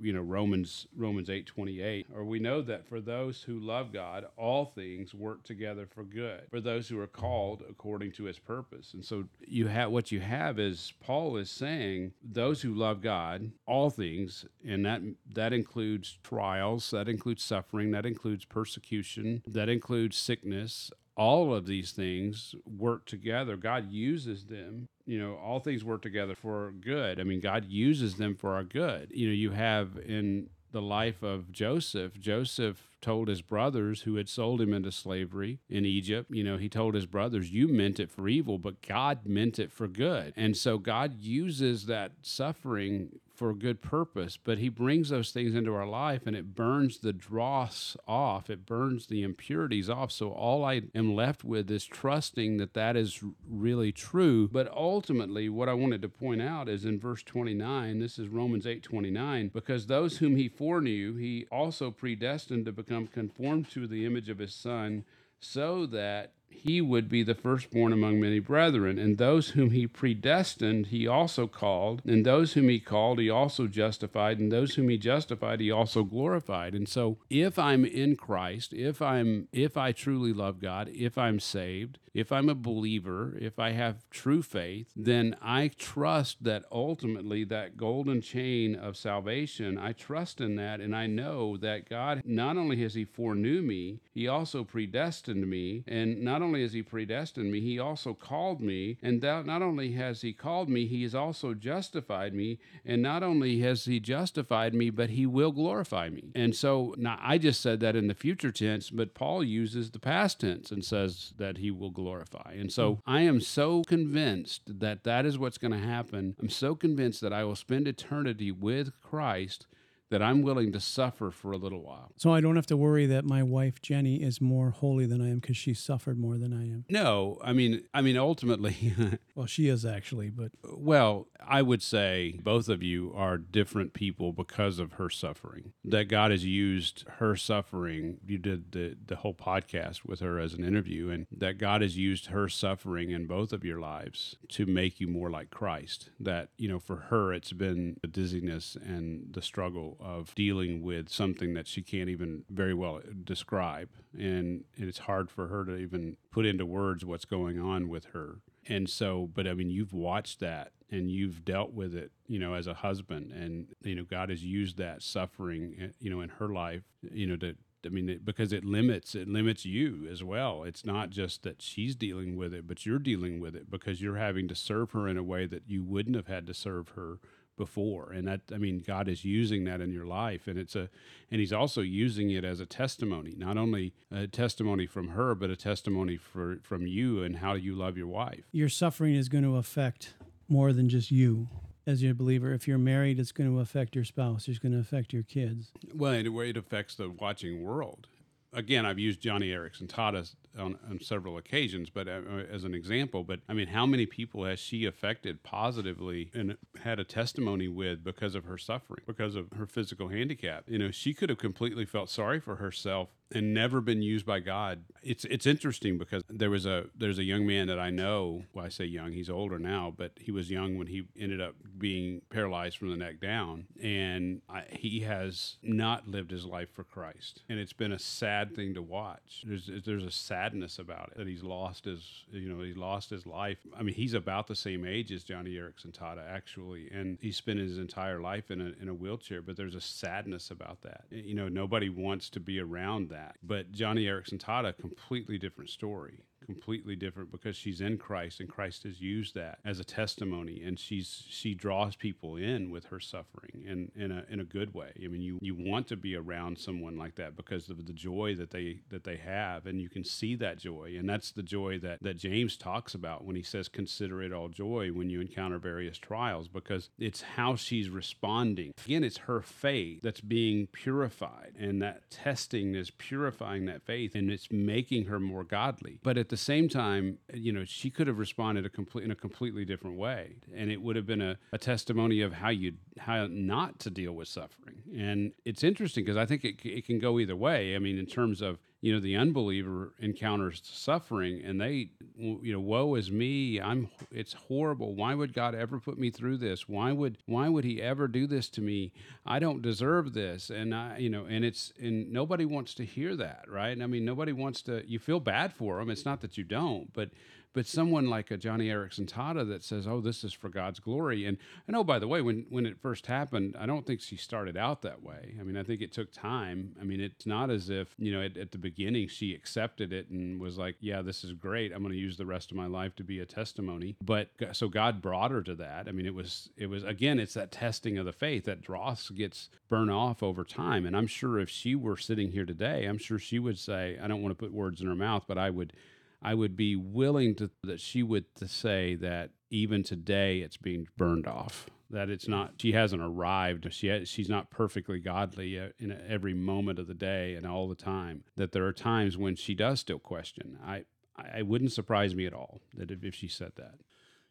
you 0.00 0.12
know 0.12 0.20
Romans 0.20 0.86
Romans 0.94 1.28
8:28 1.28 2.06
or 2.14 2.24
we 2.24 2.38
know 2.38 2.60
that 2.62 2.86
for 2.86 3.00
those 3.00 3.42
who 3.42 3.58
love 3.58 3.92
God 3.92 4.26
all 4.36 4.66
things 4.66 5.14
work 5.14 5.44
together 5.44 5.86
for 5.86 6.04
good 6.04 6.42
for 6.50 6.60
those 6.60 6.88
who 6.88 6.98
are 6.98 7.06
called 7.06 7.62
according 7.68 8.12
to 8.12 8.24
his 8.24 8.38
purpose. 8.38 8.94
And 8.94 9.04
so 9.04 9.24
you 9.46 9.68
have 9.68 9.90
what 9.90 10.12
you 10.12 10.20
have 10.20 10.58
is 10.58 10.92
Paul 11.00 11.36
is 11.36 11.50
saying 11.50 12.12
those 12.22 12.62
who 12.62 12.74
love 12.74 13.00
God 13.00 13.52
all 13.66 13.90
things 13.90 14.44
and 14.66 14.84
that 14.84 15.02
that 15.34 15.52
includes 15.52 16.18
trials 16.22 16.90
that 16.90 17.08
includes 17.08 17.42
suffering 17.42 17.90
that 17.92 18.06
includes 18.06 18.44
persecution 18.44 19.42
that 19.46 19.68
includes 19.68 20.16
sickness 20.16 20.90
all 21.20 21.54
of 21.54 21.66
these 21.66 21.92
things 21.92 22.54
work 22.64 23.04
together. 23.04 23.54
God 23.54 23.92
uses 23.92 24.46
them. 24.46 24.88
You 25.04 25.18
know, 25.18 25.34
all 25.34 25.60
things 25.60 25.84
work 25.84 26.00
together 26.00 26.34
for 26.34 26.72
good. 26.80 27.20
I 27.20 27.24
mean, 27.24 27.40
God 27.40 27.66
uses 27.66 28.14
them 28.16 28.34
for 28.34 28.54
our 28.54 28.64
good. 28.64 29.10
You 29.12 29.26
know, 29.26 29.34
you 29.34 29.50
have 29.50 29.98
in 29.98 30.48
the 30.72 30.80
life 30.80 31.22
of 31.22 31.52
Joseph, 31.52 32.18
Joseph 32.18 32.88
told 33.02 33.28
his 33.28 33.42
brothers 33.42 34.02
who 34.02 34.14
had 34.14 34.30
sold 34.30 34.62
him 34.62 34.72
into 34.72 34.90
slavery 34.90 35.58
in 35.68 35.84
Egypt, 35.84 36.30
you 36.30 36.42
know, 36.42 36.56
he 36.56 36.70
told 36.70 36.94
his 36.94 37.06
brothers, 37.06 37.50
You 37.50 37.68
meant 37.68 38.00
it 38.00 38.10
for 38.10 38.26
evil, 38.26 38.56
but 38.56 38.80
God 38.80 39.26
meant 39.26 39.58
it 39.58 39.70
for 39.70 39.88
good. 39.88 40.32
And 40.36 40.56
so 40.56 40.78
God 40.78 41.20
uses 41.20 41.84
that 41.84 42.12
suffering 42.22 43.20
for 43.40 43.48
a 43.48 43.54
good 43.54 43.80
purpose, 43.80 44.36
but 44.36 44.58
he 44.58 44.68
brings 44.68 45.08
those 45.08 45.30
things 45.30 45.54
into 45.54 45.74
our 45.74 45.86
life 45.86 46.26
and 46.26 46.36
it 46.36 46.54
burns 46.54 46.98
the 46.98 47.14
dross 47.14 47.96
off. 48.06 48.50
It 48.50 48.66
burns 48.66 49.06
the 49.06 49.22
impurities 49.22 49.88
off. 49.88 50.12
So 50.12 50.30
all 50.30 50.62
I 50.62 50.82
am 50.94 51.14
left 51.14 51.42
with 51.42 51.70
is 51.70 51.86
trusting 51.86 52.58
that 52.58 52.74
that 52.74 52.98
is 52.98 53.24
really 53.48 53.92
true. 53.92 54.46
But 54.52 54.70
ultimately, 54.70 55.48
what 55.48 55.70
I 55.70 55.72
wanted 55.72 56.02
to 56.02 56.08
point 56.10 56.42
out 56.42 56.68
is 56.68 56.84
in 56.84 57.00
verse 57.00 57.22
29, 57.22 57.98
this 57.98 58.18
is 58.18 58.28
Romans 58.28 58.66
8 58.66 58.82
29, 58.82 59.48
because 59.54 59.86
those 59.86 60.18
whom 60.18 60.36
he 60.36 60.46
foreknew, 60.46 61.16
he 61.16 61.46
also 61.50 61.90
predestined 61.90 62.66
to 62.66 62.72
become 62.72 63.06
conformed 63.06 63.70
to 63.70 63.86
the 63.86 64.04
image 64.04 64.28
of 64.28 64.36
his 64.36 64.54
son, 64.54 65.06
so 65.40 65.86
that 65.86 66.34
he 66.50 66.80
would 66.80 67.08
be 67.08 67.22
the 67.22 67.34
firstborn 67.34 67.92
among 67.92 68.20
many 68.20 68.38
brethren. 68.38 68.98
And 68.98 69.16
those 69.16 69.50
whom 69.50 69.70
he 69.70 69.86
predestined, 69.86 70.88
he 70.88 71.06
also 71.06 71.46
called. 71.46 72.02
And 72.04 72.26
those 72.26 72.52
whom 72.52 72.68
he 72.68 72.80
called, 72.80 73.18
he 73.18 73.30
also 73.30 73.66
justified. 73.66 74.38
And 74.38 74.52
those 74.52 74.74
whom 74.74 74.88
he 74.88 74.98
justified, 74.98 75.60
he 75.60 75.70
also 75.70 76.02
glorified. 76.02 76.74
And 76.74 76.88
so 76.88 77.18
if 77.30 77.58
I'm 77.58 77.84
in 77.84 78.16
Christ, 78.16 78.72
if 78.72 79.00
I'm 79.00 79.48
if 79.52 79.76
I 79.76 79.92
truly 79.92 80.32
love 80.32 80.60
God, 80.60 80.88
if 80.88 81.16
I'm 81.16 81.40
saved, 81.40 81.98
if 82.14 82.32
I'm 82.32 82.48
a 82.48 82.54
believer, 82.54 83.36
if 83.40 83.58
I 83.58 83.72
have 83.72 84.08
true 84.10 84.42
faith, 84.42 84.88
then 84.96 85.36
I 85.40 85.68
trust 85.68 86.44
that 86.44 86.64
ultimately 86.72 87.44
that 87.44 87.76
golden 87.76 88.20
chain 88.20 88.74
of 88.74 88.96
salvation, 88.96 89.78
I 89.78 89.92
trust 89.92 90.40
in 90.40 90.56
that 90.56 90.80
and 90.80 90.94
I 90.94 91.06
know 91.06 91.56
that 91.58 91.88
God 91.88 92.22
not 92.24 92.56
only 92.56 92.82
has 92.82 92.94
he 92.94 93.04
foreknew 93.04 93.62
me, 93.62 94.00
he 94.12 94.26
also 94.26 94.64
predestined 94.64 95.48
me 95.48 95.84
and 95.86 96.20
not 96.22 96.42
only 96.42 96.62
has 96.62 96.72
he 96.72 96.82
predestined 96.82 97.50
me, 97.50 97.60
he 97.60 97.78
also 97.78 98.14
called 98.14 98.60
me. 98.60 98.98
And 99.02 99.20
that 99.22 99.46
not 99.46 99.62
only 99.62 99.92
has 99.92 100.22
he 100.22 100.32
called 100.32 100.68
me, 100.68 100.86
he 100.86 101.02
has 101.02 101.14
also 101.14 101.54
justified 101.54 102.34
me. 102.34 102.58
And 102.84 103.02
not 103.02 103.22
only 103.22 103.60
has 103.60 103.84
he 103.84 104.00
justified 104.00 104.74
me, 104.74 104.90
but 104.90 105.10
he 105.10 105.26
will 105.26 105.52
glorify 105.52 106.08
me. 106.08 106.32
And 106.34 106.54
so 106.54 106.94
now 106.96 107.18
I 107.20 107.38
just 107.38 107.60
said 107.60 107.80
that 107.80 107.96
in 107.96 108.08
the 108.08 108.14
future 108.14 108.52
tense, 108.52 108.90
but 108.90 109.14
Paul 109.14 109.44
uses 109.44 109.90
the 109.90 109.98
past 109.98 110.40
tense 110.40 110.70
and 110.70 110.84
says 110.84 111.32
that 111.38 111.58
he 111.58 111.70
will 111.70 111.90
glorify. 112.00 112.54
And 112.58 112.72
so. 112.72 113.00
I 113.06 113.22
am 113.22 113.40
so 113.40 113.82
convinced 113.82 114.62
that 114.80 115.04
that 115.04 115.26
is 115.26 115.38
what's 115.38 115.58
going 115.58 115.72
to 115.72 115.78
happen. 115.78 116.36
I'm 116.40 116.48
so 116.48 116.74
convinced 116.74 117.20
that 117.20 117.32
I 117.32 117.44
will 117.44 117.56
spend 117.56 117.86
eternity 117.86 118.50
with 118.50 118.92
Christ 119.00 119.66
that 120.10 120.20
I'm 120.20 120.42
willing 120.42 120.72
to 120.72 120.80
suffer 120.80 121.30
for 121.30 121.52
a 121.52 121.56
little 121.56 121.82
while. 121.82 122.12
So 122.16 122.34
I 122.34 122.40
don't 122.40 122.56
have 122.56 122.66
to 122.66 122.76
worry 122.76 123.06
that 123.06 123.24
my 123.24 123.42
wife 123.42 123.80
Jenny 123.80 124.16
is 124.16 124.40
more 124.40 124.70
holy 124.70 125.06
than 125.06 125.20
I 125.22 125.30
am 125.30 125.38
because 125.38 125.56
she 125.56 125.72
suffered 125.72 126.18
more 126.18 126.36
than 126.36 126.52
I 126.52 126.64
am. 126.64 126.84
No, 126.90 127.38
I 127.42 127.52
mean, 127.52 127.84
I 127.94 128.02
mean, 128.02 128.16
ultimately. 128.16 128.94
well, 129.34 129.46
she 129.46 129.68
is 129.68 129.84
actually, 129.86 130.30
but 130.30 130.50
well, 130.64 131.28
I 131.50 131.62
would 131.62 131.82
say 131.82 132.38
both 132.44 132.68
of 132.68 132.80
you 132.80 133.12
are 133.16 133.36
different 133.36 133.92
people 133.92 134.32
because 134.32 134.78
of 134.78 134.92
her 134.92 135.10
suffering. 135.10 135.72
That 135.84 136.04
God 136.04 136.30
has 136.30 136.44
used 136.44 137.04
her 137.18 137.34
suffering. 137.34 138.18
You 138.24 138.38
did 138.38 138.70
the 138.70 138.96
the 139.04 139.16
whole 139.16 139.34
podcast 139.34 140.04
with 140.06 140.20
her 140.20 140.38
as 140.38 140.54
an 140.54 140.62
interview, 140.62 141.10
and 141.10 141.26
that 141.36 141.58
God 141.58 141.82
has 141.82 141.96
used 141.96 142.26
her 142.26 142.48
suffering 142.48 143.10
in 143.10 143.26
both 143.26 143.52
of 143.52 143.64
your 143.64 143.80
lives 143.80 144.36
to 144.50 144.64
make 144.64 145.00
you 145.00 145.08
more 145.08 145.28
like 145.28 145.50
Christ. 145.50 146.10
That 146.20 146.50
you 146.56 146.68
know, 146.68 146.78
for 146.78 146.96
her, 146.96 147.32
it's 147.32 147.52
been 147.52 147.96
the 148.00 148.06
dizziness 148.06 148.76
and 148.76 149.34
the 149.34 149.42
struggle 149.42 149.96
of 149.98 150.32
dealing 150.36 150.82
with 150.82 151.08
something 151.08 151.54
that 151.54 151.66
she 151.66 151.82
can't 151.82 152.08
even 152.08 152.44
very 152.48 152.74
well 152.74 153.00
describe. 153.24 153.88
And 154.16 154.62
it's 154.76 154.98
hard 154.98 155.32
for 155.32 155.48
her 155.48 155.64
to 155.64 155.76
even 155.76 156.16
put 156.30 156.46
into 156.46 156.64
words 156.64 157.04
what's 157.04 157.24
going 157.24 157.58
on 157.58 157.88
with 157.88 158.06
her. 158.12 158.38
And 158.68 158.88
so, 158.88 159.28
but 159.34 159.48
I 159.48 159.54
mean, 159.54 159.70
you've 159.70 159.92
watched 159.92 160.38
that 160.40 160.72
and 160.90 161.10
you've 161.10 161.44
dealt 161.44 161.72
with 161.72 161.94
it, 161.94 162.10
you 162.26 162.38
know, 162.38 162.54
as 162.54 162.66
a 162.66 162.74
husband. 162.74 163.32
And, 163.32 163.68
you 163.82 163.94
know, 163.94 164.04
God 164.04 164.30
has 164.30 164.44
used 164.44 164.78
that 164.78 165.02
suffering, 165.02 165.76
eh, 165.80 165.88
you 166.00 166.10
know, 166.10 166.20
in 166.20 166.28
her 166.30 166.48
life, 166.48 166.82
you 167.02 167.26
know, 167.26 167.36
to, 167.36 167.54
I 167.84 167.88
mean, 167.88 168.08
it, 168.08 168.24
because 168.24 168.52
it 168.52 168.64
limits 168.64 169.14
it 169.14 169.28
limits 169.28 169.64
you 169.64 170.06
as 170.10 170.22
well. 170.22 170.64
It's 170.64 170.84
not 170.84 171.10
just 171.10 171.42
that 171.44 171.62
she's 171.62 171.94
dealing 171.94 172.36
with 172.36 172.52
it, 172.52 172.66
but 172.66 172.84
you're 172.84 172.98
dealing 172.98 173.40
with 173.40 173.54
it 173.54 173.70
because 173.70 174.02
you're 174.02 174.16
having 174.16 174.48
to 174.48 174.54
serve 174.54 174.90
her 174.92 175.08
in 175.08 175.16
a 175.16 175.22
way 175.22 175.46
that 175.46 175.62
you 175.66 175.82
wouldn't 175.82 176.16
have 176.16 176.26
had 176.26 176.46
to 176.48 176.54
serve 176.54 176.90
her 176.90 177.18
before 177.60 178.10
and 178.10 178.26
that 178.26 178.40
i 178.54 178.56
mean 178.56 178.82
god 178.86 179.06
is 179.06 179.22
using 179.22 179.64
that 179.64 179.82
in 179.82 179.92
your 179.92 180.06
life 180.06 180.46
and 180.46 180.58
it's 180.58 180.74
a 180.74 180.88
and 181.30 181.40
he's 181.40 181.52
also 181.52 181.82
using 181.82 182.30
it 182.30 182.42
as 182.42 182.58
a 182.58 182.64
testimony 182.64 183.34
not 183.36 183.58
only 183.58 183.92
a 184.10 184.26
testimony 184.26 184.86
from 184.86 185.08
her 185.08 185.34
but 185.34 185.50
a 185.50 185.56
testimony 185.56 186.16
for 186.16 186.56
from 186.62 186.86
you 186.86 187.22
and 187.22 187.36
how 187.36 187.52
you 187.52 187.74
love 187.74 187.98
your 187.98 188.06
wife 188.06 188.44
your 188.50 188.70
suffering 188.70 189.14
is 189.14 189.28
going 189.28 189.44
to 189.44 189.56
affect 189.56 190.14
more 190.50 190.72
than 190.72 190.88
just 190.88 191.10
you 191.10 191.48
as 191.86 192.02
a 192.02 192.12
believer 192.12 192.52
if 192.52 192.68
you're 192.68 192.78
married 192.78 193.18
it's 193.18 193.32
going 193.32 193.50
to 193.50 193.60
affect 193.60 193.94
your 193.94 194.04
spouse 194.04 194.48
it's 194.48 194.58
going 194.58 194.72
to 194.72 194.78
affect 194.78 195.12
your 195.12 195.22
kids 195.22 195.72
well 195.94 196.12
in 196.12 196.26
a 196.26 196.32
way 196.32 196.50
it 196.50 196.56
affects 196.56 196.94
the 196.94 197.08
watching 197.08 197.62
world 197.62 198.06
again, 198.52 198.84
I've 198.86 198.98
used 198.98 199.22
Joni 199.22 199.48
Eareckson 199.48 199.86
Tada 199.86 200.34
on, 200.58 200.78
on 200.88 201.00
several 201.00 201.38
occasions, 201.38 201.90
but 201.90 202.08
uh, 202.08 202.20
as 202.50 202.64
an 202.64 202.74
example. 202.74 203.24
But 203.24 203.40
I 203.48 203.52
mean, 203.52 203.68
how 203.68 203.86
many 203.86 204.06
people 204.06 204.44
has 204.44 204.58
she 204.58 204.84
affected 204.84 205.42
positively 205.42 206.30
and 206.34 206.56
had 206.82 206.98
a 206.98 207.04
testimony 207.04 207.68
with 207.68 208.04
because 208.04 208.34
of 208.34 208.44
her 208.44 208.58
suffering, 208.58 209.02
because 209.06 209.34
of 209.36 209.52
her 209.56 209.66
physical 209.66 210.08
handicap? 210.08 210.64
You 210.68 210.78
know, 210.78 210.90
she 210.90 211.14
could 211.14 211.28
have 211.28 211.38
completely 211.38 211.84
felt 211.84 212.10
sorry 212.10 212.40
for 212.40 212.56
herself 212.56 213.10
and 213.32 213.54
never 213.54 213.80
been 213.80 214.02
used 214.02 214.26
by 214.26 214.40
God. 214.40 214.84
It's 215.02 215.24
it's 215.24 215.46
interesting 215.46 215.98
because 215.98 216.22
there 216.28 216.50
was 216.50 216.66
a 216.66 216.86
there's 216.96 217.18
a 217.18 217.24
young 217.24 217.46
man 217.46 217.68
that 217.68 217.78
I 217.78 217.90
know. 217.90 218.44
Well, 218.52 218.66
I 218.66 218.68
say 218.68 218.84
young, 218.84 219.12
he's 219.12 219.30
older 219.30 219.58
now, 219.58 219.94
but 219.96 220.12
he 220.20 220.30
was 220.30 220.50
young 220.50 220.76
when 220.76 220.88
he 220.88 221.04
ended 221.18 221.40
up 221.40 221.54
being 221.78 222.22
paralyzed 222.30 222.76
from 222.76 222.90
the 222.90 222.96
neck 222.96 223.20
down, 223.20 223.66
and 223.82 224.42
I, 224.48 224.64
he 224.70 225.00
has 225.00 225.56
not 225.62 226.08
lived 226.08 226.30
his 226.30 226.44
life 226.44 226.68
for 226.74 226.84
Christ, 226.84 227.42
and 227.48 227.58
it's 227.58 227.72
been 227.72 227.92
a 227.92 227.98
sad 227.98 228.54
thing 228.54 228.74
to 228.74 228.82
watch. 228.82 229.44
There's 229.46 229.70
there's 229.84 230.04
a 230.04 230.10
sadness 230.10 230.78
about 230.78 231.10
it 231.12 231.18
that 231.18 231.26
he's 231.26 231.42
lost 231.42 231.84
his 231.84 232.24
you 232.30 232.48
know 232.48 232.62
he 232.62 232.74
lost 232.74 233.10
his 233.10 233.26
life. 233.26 233.58
I 233.78 233.82
mean, 233.82 233.94
he's 233.94 234.14
about 234.14 234.48
the 234.48 234.56
same 234.56 234.84
age 234.84 235.12
as 235.12 235.24
Joni 235.24 235.54
Eareckson 235.54 235.92
Tada 235.92 236.28
actually, 236.28 236.90
and 236.90 237.18
he 237.22 237.32
spent 237.32 237.58
his 237.58 237.78
entire 237.78 238.20
life 238.20 238.50
in 238.50 238.60
a 238.60 238.72
in 238.82 238.88
a 238.88 238.94
wheelchair. 238.94 239.40
But 239.40 239.56
there's 239.56 239.74
a 239.74 239.80
sadness 239.80 240.50
about 240.50 240.82
that. 240.82 241.04
You 241.10 241.34
know, 241.34 241.48
nobody 241.48 241.88
wants 241.88 242.28
to 242.30 242.40
be 242.40 242.60
around 242.60 243.08
that 243.08 243.19
that. 243.20 243.36
But 243.42 243.72
Joni 243.72 244.04
Eareckson 244.04 244.38
Tada, 244.38 244.76
completely 244.76 245.38
different 245.38 245.70
story 245.70 246.20
completely 246.44 246.96
different 246.96 247.30
because 247.30 247.56
she's 247.56 247.80
in 247.80 247.98
Christ 247.98 248.40
and 248.40 248.48
Christ 248.48 248.84
has 248.84 249.00
used 249.00 249.34
that 249.34 249.58
as 249.64 249.78
a 249.78 249.84
testimony 249.84 250.62
and 250.62 250.78
she's 250.78 251.24
she 251.28 251.54
draws 251.54 251.96
people 251.96 252.36
in 252.36 252.70
with 252.70 252.86
her 252.86 253.00
suffering 253.00 253.64
in 253.66 253.90
in 253.94 254.10
a 254.10 254.24
in 254.28 254.40
a 254.40 254.44
good 254.44 254.74
way. 254.74 254.92
I 255.02 255.08
mean 255.08 255.22
you 255.22 255.38
you 255.40 255.54
want 255.54 255.88
to 255.88 255.96
be 255.96 256.16
around 256.16 256.58
someone 256.58 256.96
like 256.96 257.16
that 257.16 257.36
because 257.36 257.68
of 257.68 257.86
the 257.86 257.92
joy 257.92 258.34
that 258.36 258.50
they 258.50 258.80
that 258.90 259.04
they 259.04 259.16
have 259.16 259.66
and 259.66 259.80
you 259.80 259.88
can 259.88 260.04
see 260.04 260.34
that 260.36 260.58
joy 260.58 260.94
and 260.98 261.08
that's 261.08 261.32
the 261.32 261.42
joy 261.42 261.78
that 261.80 262.02
that 262.02 262.16
James 262.16 262.56
talks 262.56 262.94
about 262.94 263.24
when 263.24 263.36
he 263.36 263.42
says 263.42 263.68
consider 263.68 264.22
it 264.22 264.32
all 264.32 264.48
joy 264.48 264.88
when 264.88 265.10
you 265.10 265.20
encounter 265.20 265.58
various 265.58 265.98
trials 265.98 266.48
because 266.48 266.90
it's 266.98 267.22
how 267.22 267.56
she's 267.56 267.88
responding. 267.88 268.72
Again, 268.84 269.04
it's 269.04 269.18
her 269.18 269.40
faith 269.40 270.00
that's 270.02 270.20
being 270.20 270.66
purified 270.66 271.54
and 271.58 271.80
that 271.82 272.10
testing 272.10 272.74
is 272.74 272.90
purifying 272.90 273.66
that 273.66 273.82
faith 273.82 274.14
and 274.14 274.30
it's 274.30 274.50
making 274.50 275.06
her 275.06 275.20
more 275.20 275.44
godly. 275.44 275.98
But 276.02 276.18
at 276.18 276.29
the 276.30 276.36
same 276.36 276.68
time, 276.68 277.18
you 277.34 277.52
know, 277.52 277.64
she 277.64 277.90
could 277.90 278.06
have 278.06 278.18
responded 278.18 278.64
a 278.64 278.70
complete 278.70 279.04
in 279.04 279.10
a 279.10 279.14
completely 279.14 279.64
different 279.64 279.96
way, 279.98 280.36
and 280.54 280.70
it 280.70 280.80
would 280.80 280.96
have 280.96 281.06
been 281.06 281.20
a, 281.20 281.36
a 281.52 281.58
testimony 281.58 282.22
of 282.22 282.32
how 282.32 282.48
you 282.48 282.72
how 282.98 283.26
not 283.30 283.78
to 283.80 283.90
deal 283.90 284.12
with 284.12 284.28
suffering. 284.28 284.76
And 284.96 285.32
it's 285.44 285.62
interesting 285.62 286.04
because 286.04 286.16
I 286.16 286.24
think 286.24 286.44
it 286.44 286.56
it 286.64 286.86
can 286.86 286.98
go 286.98 287.18
either 287.18 287.36
way. 287.36 287.76
I 287.76 287.78
mean, 287.78 287.98
in 287.98 288.06
terms 288.06 288.40
of 288.40 288.58
you 288.80 288.94
know 288.94 289.00
the 289.00 289.16
unbeliever 289.16 289.92
encounters 289.98 290.62
suffering 290.64 291.42
and 291.44 291.60
they 291.60 291.90
you 292.16 292.52
know 292.52 292.60
woe 292.60 292.94
is 292.94 293.10
me. 293.10 293.60
I'm 293.60 293.88
it's 294.10 294.32
horrible. 294.32 294.94
Why 294.94 295.14
would 295.14 295.34
god 295.34 295.54
ever 295.54 295.78
put 295.78 295.98
me 295.98 296.10
through 296.10 296.38
this? 296.38 296.68
Why 296.68 296.92
would 296.92 297.18
why 297.26 297.48
would 297.48 297.64
he 297.64 297.82
ever 297.82 298.08
do 298.08 298.26
this 298.26 298.48
to 298.50 298.60
me? 298.60 298.92
I 299.26 299.38
don't 299.38 299.62
deserve 299.62 300.14
this. 300.14 300.50
And 300.50 300.74
i 300.74 300.98
you 300.98 301.10
know 301.10 301.26
and 301.26 301.44
it's 301.44 301.72
and 301.78 302.10
nobody 302.10 302.44
wants 302.44 302.74
to 302.74 302.84
hear 302.84 303.16
that 303.16 303.44
right? 303.48 303.80
I 303.80 303.86
mean 303.86 304.04
nobody 304.04 304.32
wants 304.32 304.62
to 304.62 304.82
you 304.88 304.98
feel 304.98 305.20
bad 305.20 305.52
for 305.52 305.78
them 305.78 305.90
it's 305.90 306.04
not 306.04 306.20
that 306.22 306.38
you 306.38 306.44
don't 306.44 306.92
but 306.92 307.10
but 307.52 307.66
someone 307.66 308.08
like 308.08 308.30
a 308.30 308.38
Joni 308.38 308.66
Eareckson 308.66 309.06
Tada 309.06 309.46
that 309.48 309.64
says, 309.64 309.86
"Oh, 309.86 310.00
this 310.00 310.24
is 310.24 310.32
for 310.32 310.48
God's 310.48 310.80
glory," 310.80 311.24
and 311.24 311.38
and 311.66 311.76
oh, 311.76 311.84
by 311.84 311.98
the 311.98 312.08
way, 312.08 312.22
when 312.22 312.46
when 312.48 312.66
it 312.66 312.80
first 312.80 313.06
happened, 313.06 313.56
I 313.58 313.66
don't 313.66 313.86
think 313.86 314.00
she 314.00 314.16
started 314.16 314.56
out 314.56 314.82
that 314.82 315.02
way. 315.02 315.34
I 315.40 315.42
mean, 315.42 315.56
I 315.56 315.62
think 315.62 315.80
it 315.80 315.92
took 315.92 316.12
time. 316.12 316.76
I 316.80 316.84
mean, 316.84 317.00
it's 317.00 317.26
not 317.26 317.50
as 317.50 317.70
if 317.70 317.94
you 317.98 318.12
know 318.12 318.22
at, 318.22 318.36
at 318.36 318.52
the 318.52 318.58
beginning 318.58 319.08
she 319.08 319.34
accepted 319.34 319.92
it 319.92 320.08
and 320.10 320.40
was 320.40 320.58
like, 320.58 320.76
"Yeah, 320.80 321.02
this 321.02 321.24
is 321.24 321.32
great. 321.32 321.72
I'm 321.72 321.82
going 321.82 321.92
to 321.92 321.98
use 321.98 322.16
the 322.16 322.26
rest 322.26 322.50
of 322.50 322.56
my 322.56 322.66
life 322.66 322.94
to 322.96 323.04
be 323.04 323.18
a 323.18 323.26
testimony." 323.26 323.96
But 324.02 324.30
so 324.52 324.68
God 324.68 325.02
brought 325.02 325.30
her 325.30 325.42
to 325.42 325.54
that. 325.56 325.88
I 325.88 325.92
mean, 325.92 326.06
it 326.06 326.14
was 326.14 326.50
it 326.56 326.66
was 326.66 326.84
again, 326.84 327.18
it's 327.18 327.34
that 327.34 327.50
testing 327.50 327.98
of 327.98 328.06
the 328.06 328.12
faith 328.12 328.44
that 328.44 328.62
dross 328.62 329.10
gets 329.10 329.48
burn 329.68 329.90
off 329.90 330.22
over 330.22 330.44
time. 330.44 330.86
And 330.86 330.96
I'm 330.96 331.06
sure 331.06 331.38
if 331.38 331.48
she 331.50 331.74
were 331.74 331.96
sitting 331.96 332.32
here 332.32 332.44
today, 332.44 332.84
I'm 332.86 332.98
sure 332.98 333.18
she 333.18 333.38
would 333.38 333.58
say, 333.58 333.98
I 334.00 334.08
don't 334.08 334.22
want 334.22 334.36
to 334.36 334.42
put 334.42 334.52
words 334.52 334.80
in 334.80 334.86
her 334.86 334.94
mouth, 334.94 335.24
but 335.26 335.38
I 335.38 335.50
would 335.50 335.72
I 336.22 336.34
would 336.34 336.56
be 336.56 336.76
willing 336.76 337.34
to 337.36 337.50
that 337.62 337.80
she 337.80 338.02
would 338.02 338.34
to 338.36 338.48
say 338.48 338.94
that 338.96 339.30
even 339.50 339.82
today 339.82 340.40
it's 340.40 340.56
being 340.56 340.86
burned 340.96 341.26
off. 341.26 341.66
That 341.90 342.08
it's 342.08 342.28
not 342.28 342.54
she 342.58 342.72
hasn't 342.72 343.02
arrived. 343.02 343.72
She 343.72 344.04
she's 344.04 344.28
not 344.28 344.50
perfectly 344.50 345.00
godly 345.00 345.58
uh, 345.58 345.68
in 345.78 345.98
every 346.08 346.34
moment 346.34 346.78
of 346.78 346.86
the 346.86 346.94
day 346.94 347.34
and 347.34 347.46
all 347.46 347.68
the 347.68 347.74
time. 347.74 348.24
That 348.36 348.52
there 348.52 348.66
are 348.66 348.72
times 348.72 349.18
when 349.18 349.34
she 349.34 349.54
does 349.54 349.80
still 349.80 349.98
question. 349.98 350.58
I 350.64 350.84
I 351.16 351.42
wouldn't 351.42 351.72
surprise 351.72 352.14
me 352.14 352.26
at 352.26 352.32
all 352.32 352.60
that 352.74 352.90
if, 352.90 353.14
she 353.14 353.28
said 353.28 353.52
that. 353.56 353.74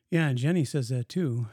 Yeah, 0.10 0.34
Jenny 0.34 0.66
says 0.66 0.90
that 0.90 1.10
too. 1.10 1.48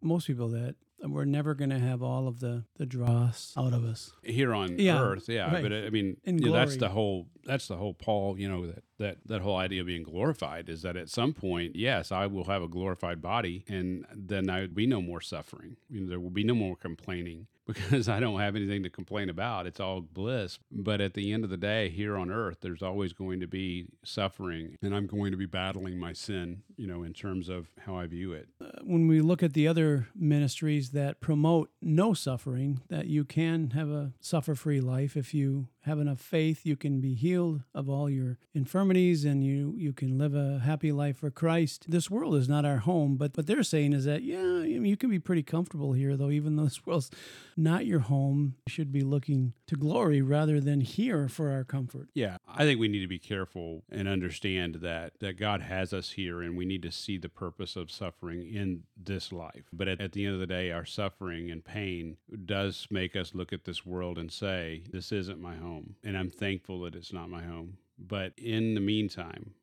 Most 0.00 0.26
people 0.26 0.48
that 0.50 0.76
we're 1.04 1.24
never 1.24 1.54
going 1.54 1.70
to 1.70 1.78
have 1.78 2.02
all 2.02 2.28
of 2.28 2.40
the 2.40 2.64
the 2.76 2.86
dross 2.86 3.52
out 3.56 3.72
of 3.72 3.84
us. 3.84 4.12
Here 4.22 4.54
on 4.54 4.78
yeah, 4.78 5.00
earth 5.00 5.28
yeah 5.28 5.52
right. 5.52 5.62
but 5.62 5.72
uh, 5.72 5.86
i 5.86 5.90
mean 5.90 6.16
you 6.24 6.32
know, 6.32 6.52
that's 6.52 6.76
the 6.76 6.90
whole 6.90 7.28
that's 7.44 7.68
the 7.68 7.76
whole 7.76 7.94
paul 7.94 8.38
you 8.38 8.48
know 8.48 8.66
that 8.66 8.84
that 8.98 9.18
that 9.26 9.42
whole 9.42 9.56
idea 9.56 9.80
of 9.80 9.86
being 9.86 10.02
glorified 10.02 10.68
is 10.68 10.82
that 10.82 10.96
at 10.96 11.08
some 11.08 11.32
point 11.32 11.74
yes 11.74 12.12
i 12.12 12.26
will 12.26 12.44
have 12.44 12.62
a 12.62 12.68
glorified 12.68 13.20
body 13.20 13.64
and 13.68 14.06
then 14.14 14.48
i 14.48 14.60
would 14.60 14.74
be 14.74 14.86
no 14.86 15.00
more 15.02 15.20
suffering. 15.20 15.76
You 15.88 16.00
know, 16.00 16.08
there 16.08 16.20
will 16.20 16.30
be 16.30 16.44
no 16.44 16.54
more 16.54 16.76
complaining 16.76 17.46
because 17.66 18.08
I 18.08 18.18
don't 18.20 18.40
have 18.40 18.56
anything 18.56 18.82
to 18.82 18.90
complain 18.90 19.28
about. 19.28 19.66
It's 19.66 19.80
all 19.80 20.00
bliss. 20.00 20.58
But 20.70 21.00
at 21.00 21.14
the 21.14 21.32
end 21.32 21.44
of 21.44 21.50
the 21.50 21.56
day, 21.56 21.88
here 21.88 22.16
on 22.16 22.30
earth, 22.30 22.58
there's 22.60 22.82
always 22.82 23.12
going 23.12 23.40
to 23.40 23.46
be 23.46 23.86
suffering, 24.04 24.76
and 24.82 24.94
I'm 24.94 25.06
going 25.06 25.30
to 25.30 25.36
be 25.36 25.46
battling 25.46 25.98
my 25.98 26.12
sin, 26.12 26.62
you 26.76 26.86
know, 26.86 27.02
in 27.02 27.12
terms 27.12 27.48
of 27.48 27.68
how 27.86 27.96
I 27.96 28.06
view 28.06 28.32
it. 28.32 28.48
Uh, 28.60 28.66
when 28.82 29.06
we 29.06 29.20
look 29.20 29.42
at 29.42 29.54
the 29.54 29.68
other 29.68 30.08
ministries 30.14 30.90
that 30.90 31.20
promote 31.20 31.70
no 31.80 32.14
suffering, 32.14 32.80
that 32.88 33.06
you 33.06 33.24
can 33.24 33.70
have 33.70 33.90
a 33.90 34.12
suffer 34.20 34.54
free 34.54 34.80
life 34.80 35.16
if 35.16 35.32
you 35.32 35.68
have 35.82 35.98
enough 35.98 36.20
faith, 36.20 36.64
you 36.64 36.76
can 36.76 37.00
be 37.00 37.14
healed 37.14 37.62
of 37.74 37.88
all 37.88 38.08
your 38.08 38.38
infirmities 38.54 39.24
and 39.24 39.44
you, 39.44 39.74
you 39.76 39.92
can 39.92 40.16
live 40.16 40.34
a 40.34 40.60
happy 40.60 40.92
life 40.92 41.18
for 41.18 41.30
Christ. 41.30 41.86
This 41.88 42.10
world 42.10 42.36
is 42.36 42.48
not 42.48 42.64
our 42.64 42.78
home, 42.78 43.16
but 43.16 43.36
what 43.36 43.46
they're 43.46 43.62
saying 43.62 43.92
is 43.92 44.04
that, 44.04 44.22
yeah, 44.22 44.60
you 44.62 44.96
can 44.96 45.10
be 45.10 45.18
pretty 45.18 45.42
comfortable 45.42 45.92
here, 45.92 46.16
though, 46.16 46.30
even 46.30 46.56
though 46.56 46.64
this 46.64 46.86
world's 46.86 47.10
not 47.56 47.84
your 47.84 48.00
home. 48.00 48.54
You 48.66 48.72
should 48.72 48.92
be 48.92 49.02
looking 49.02 49.54
to 49.66 49.76
glory 49.76 50.22
rather 50.22 50.60
than 50.60 50.80
here 50.80 51.28
for 51.28 51.50
our 51.50 51.64
comfort. 51.64 52.08
Yeah, 52.14 52.36
I 52.46 52.64
think 52.64 52.78
we 52.78 52.88
need 52.88 53.00
to 53.00 53.08
be 53.08 53.18
careful 53.18 53.82
and 53.90 54.06
understand 54.06 54.76
that, 54.76 55.14
that 55.20 55.38
God 55.38 55.62
has 55.62 55.92
us 55.92 56.10
here 56.10 56.42
and 56.42 56.56
we 56.56 56.64
need 56.64 56.82
to 56.82 56.92
see 56.92 57.18
the 57.18 57.28
purpose 57.28 57.74
of 57.74 57.90
suffering 57.90 58.42
in 58.42 58.84
this 58.96 59.32
life. 59.32 59.64
But 59.72 59.88
at, 59.88 60.00
at 60.00 60.12
the 60.12 60.24
end 60.24 60.34
of 60.34 60.40
the 60.40 60.46
day, 60.46 60.70
our 60.70 60.84
suffering 60.84 61.50
and 61.50 61.64
pain 61.64 62.18
does 62.46 62.86
make 62.90 63.16
us 63.16 63.34
look 63.34 63.52
at 63.52 63.64
this 63.64 63.84
world 63.84 64.18
and 64.18 64.30
say, 64.30 64.84
this 64.92 65.10
isn't 65.10 65.40
my 65.40 65.56
home 65.56 65.71
home, 65.72 65.96
and 66.04 66.16
I'm 66.16 66.30
thankful 66.30 66.80
that 66.82 66.94
it's 66.94 67.12
not 67.12 67.30
my 67.30 67.42
home. 67.42 67.78
But 67.98 68.32
in 68.36 68.74
the 68.74 68.80
meantime, 68.80 69.54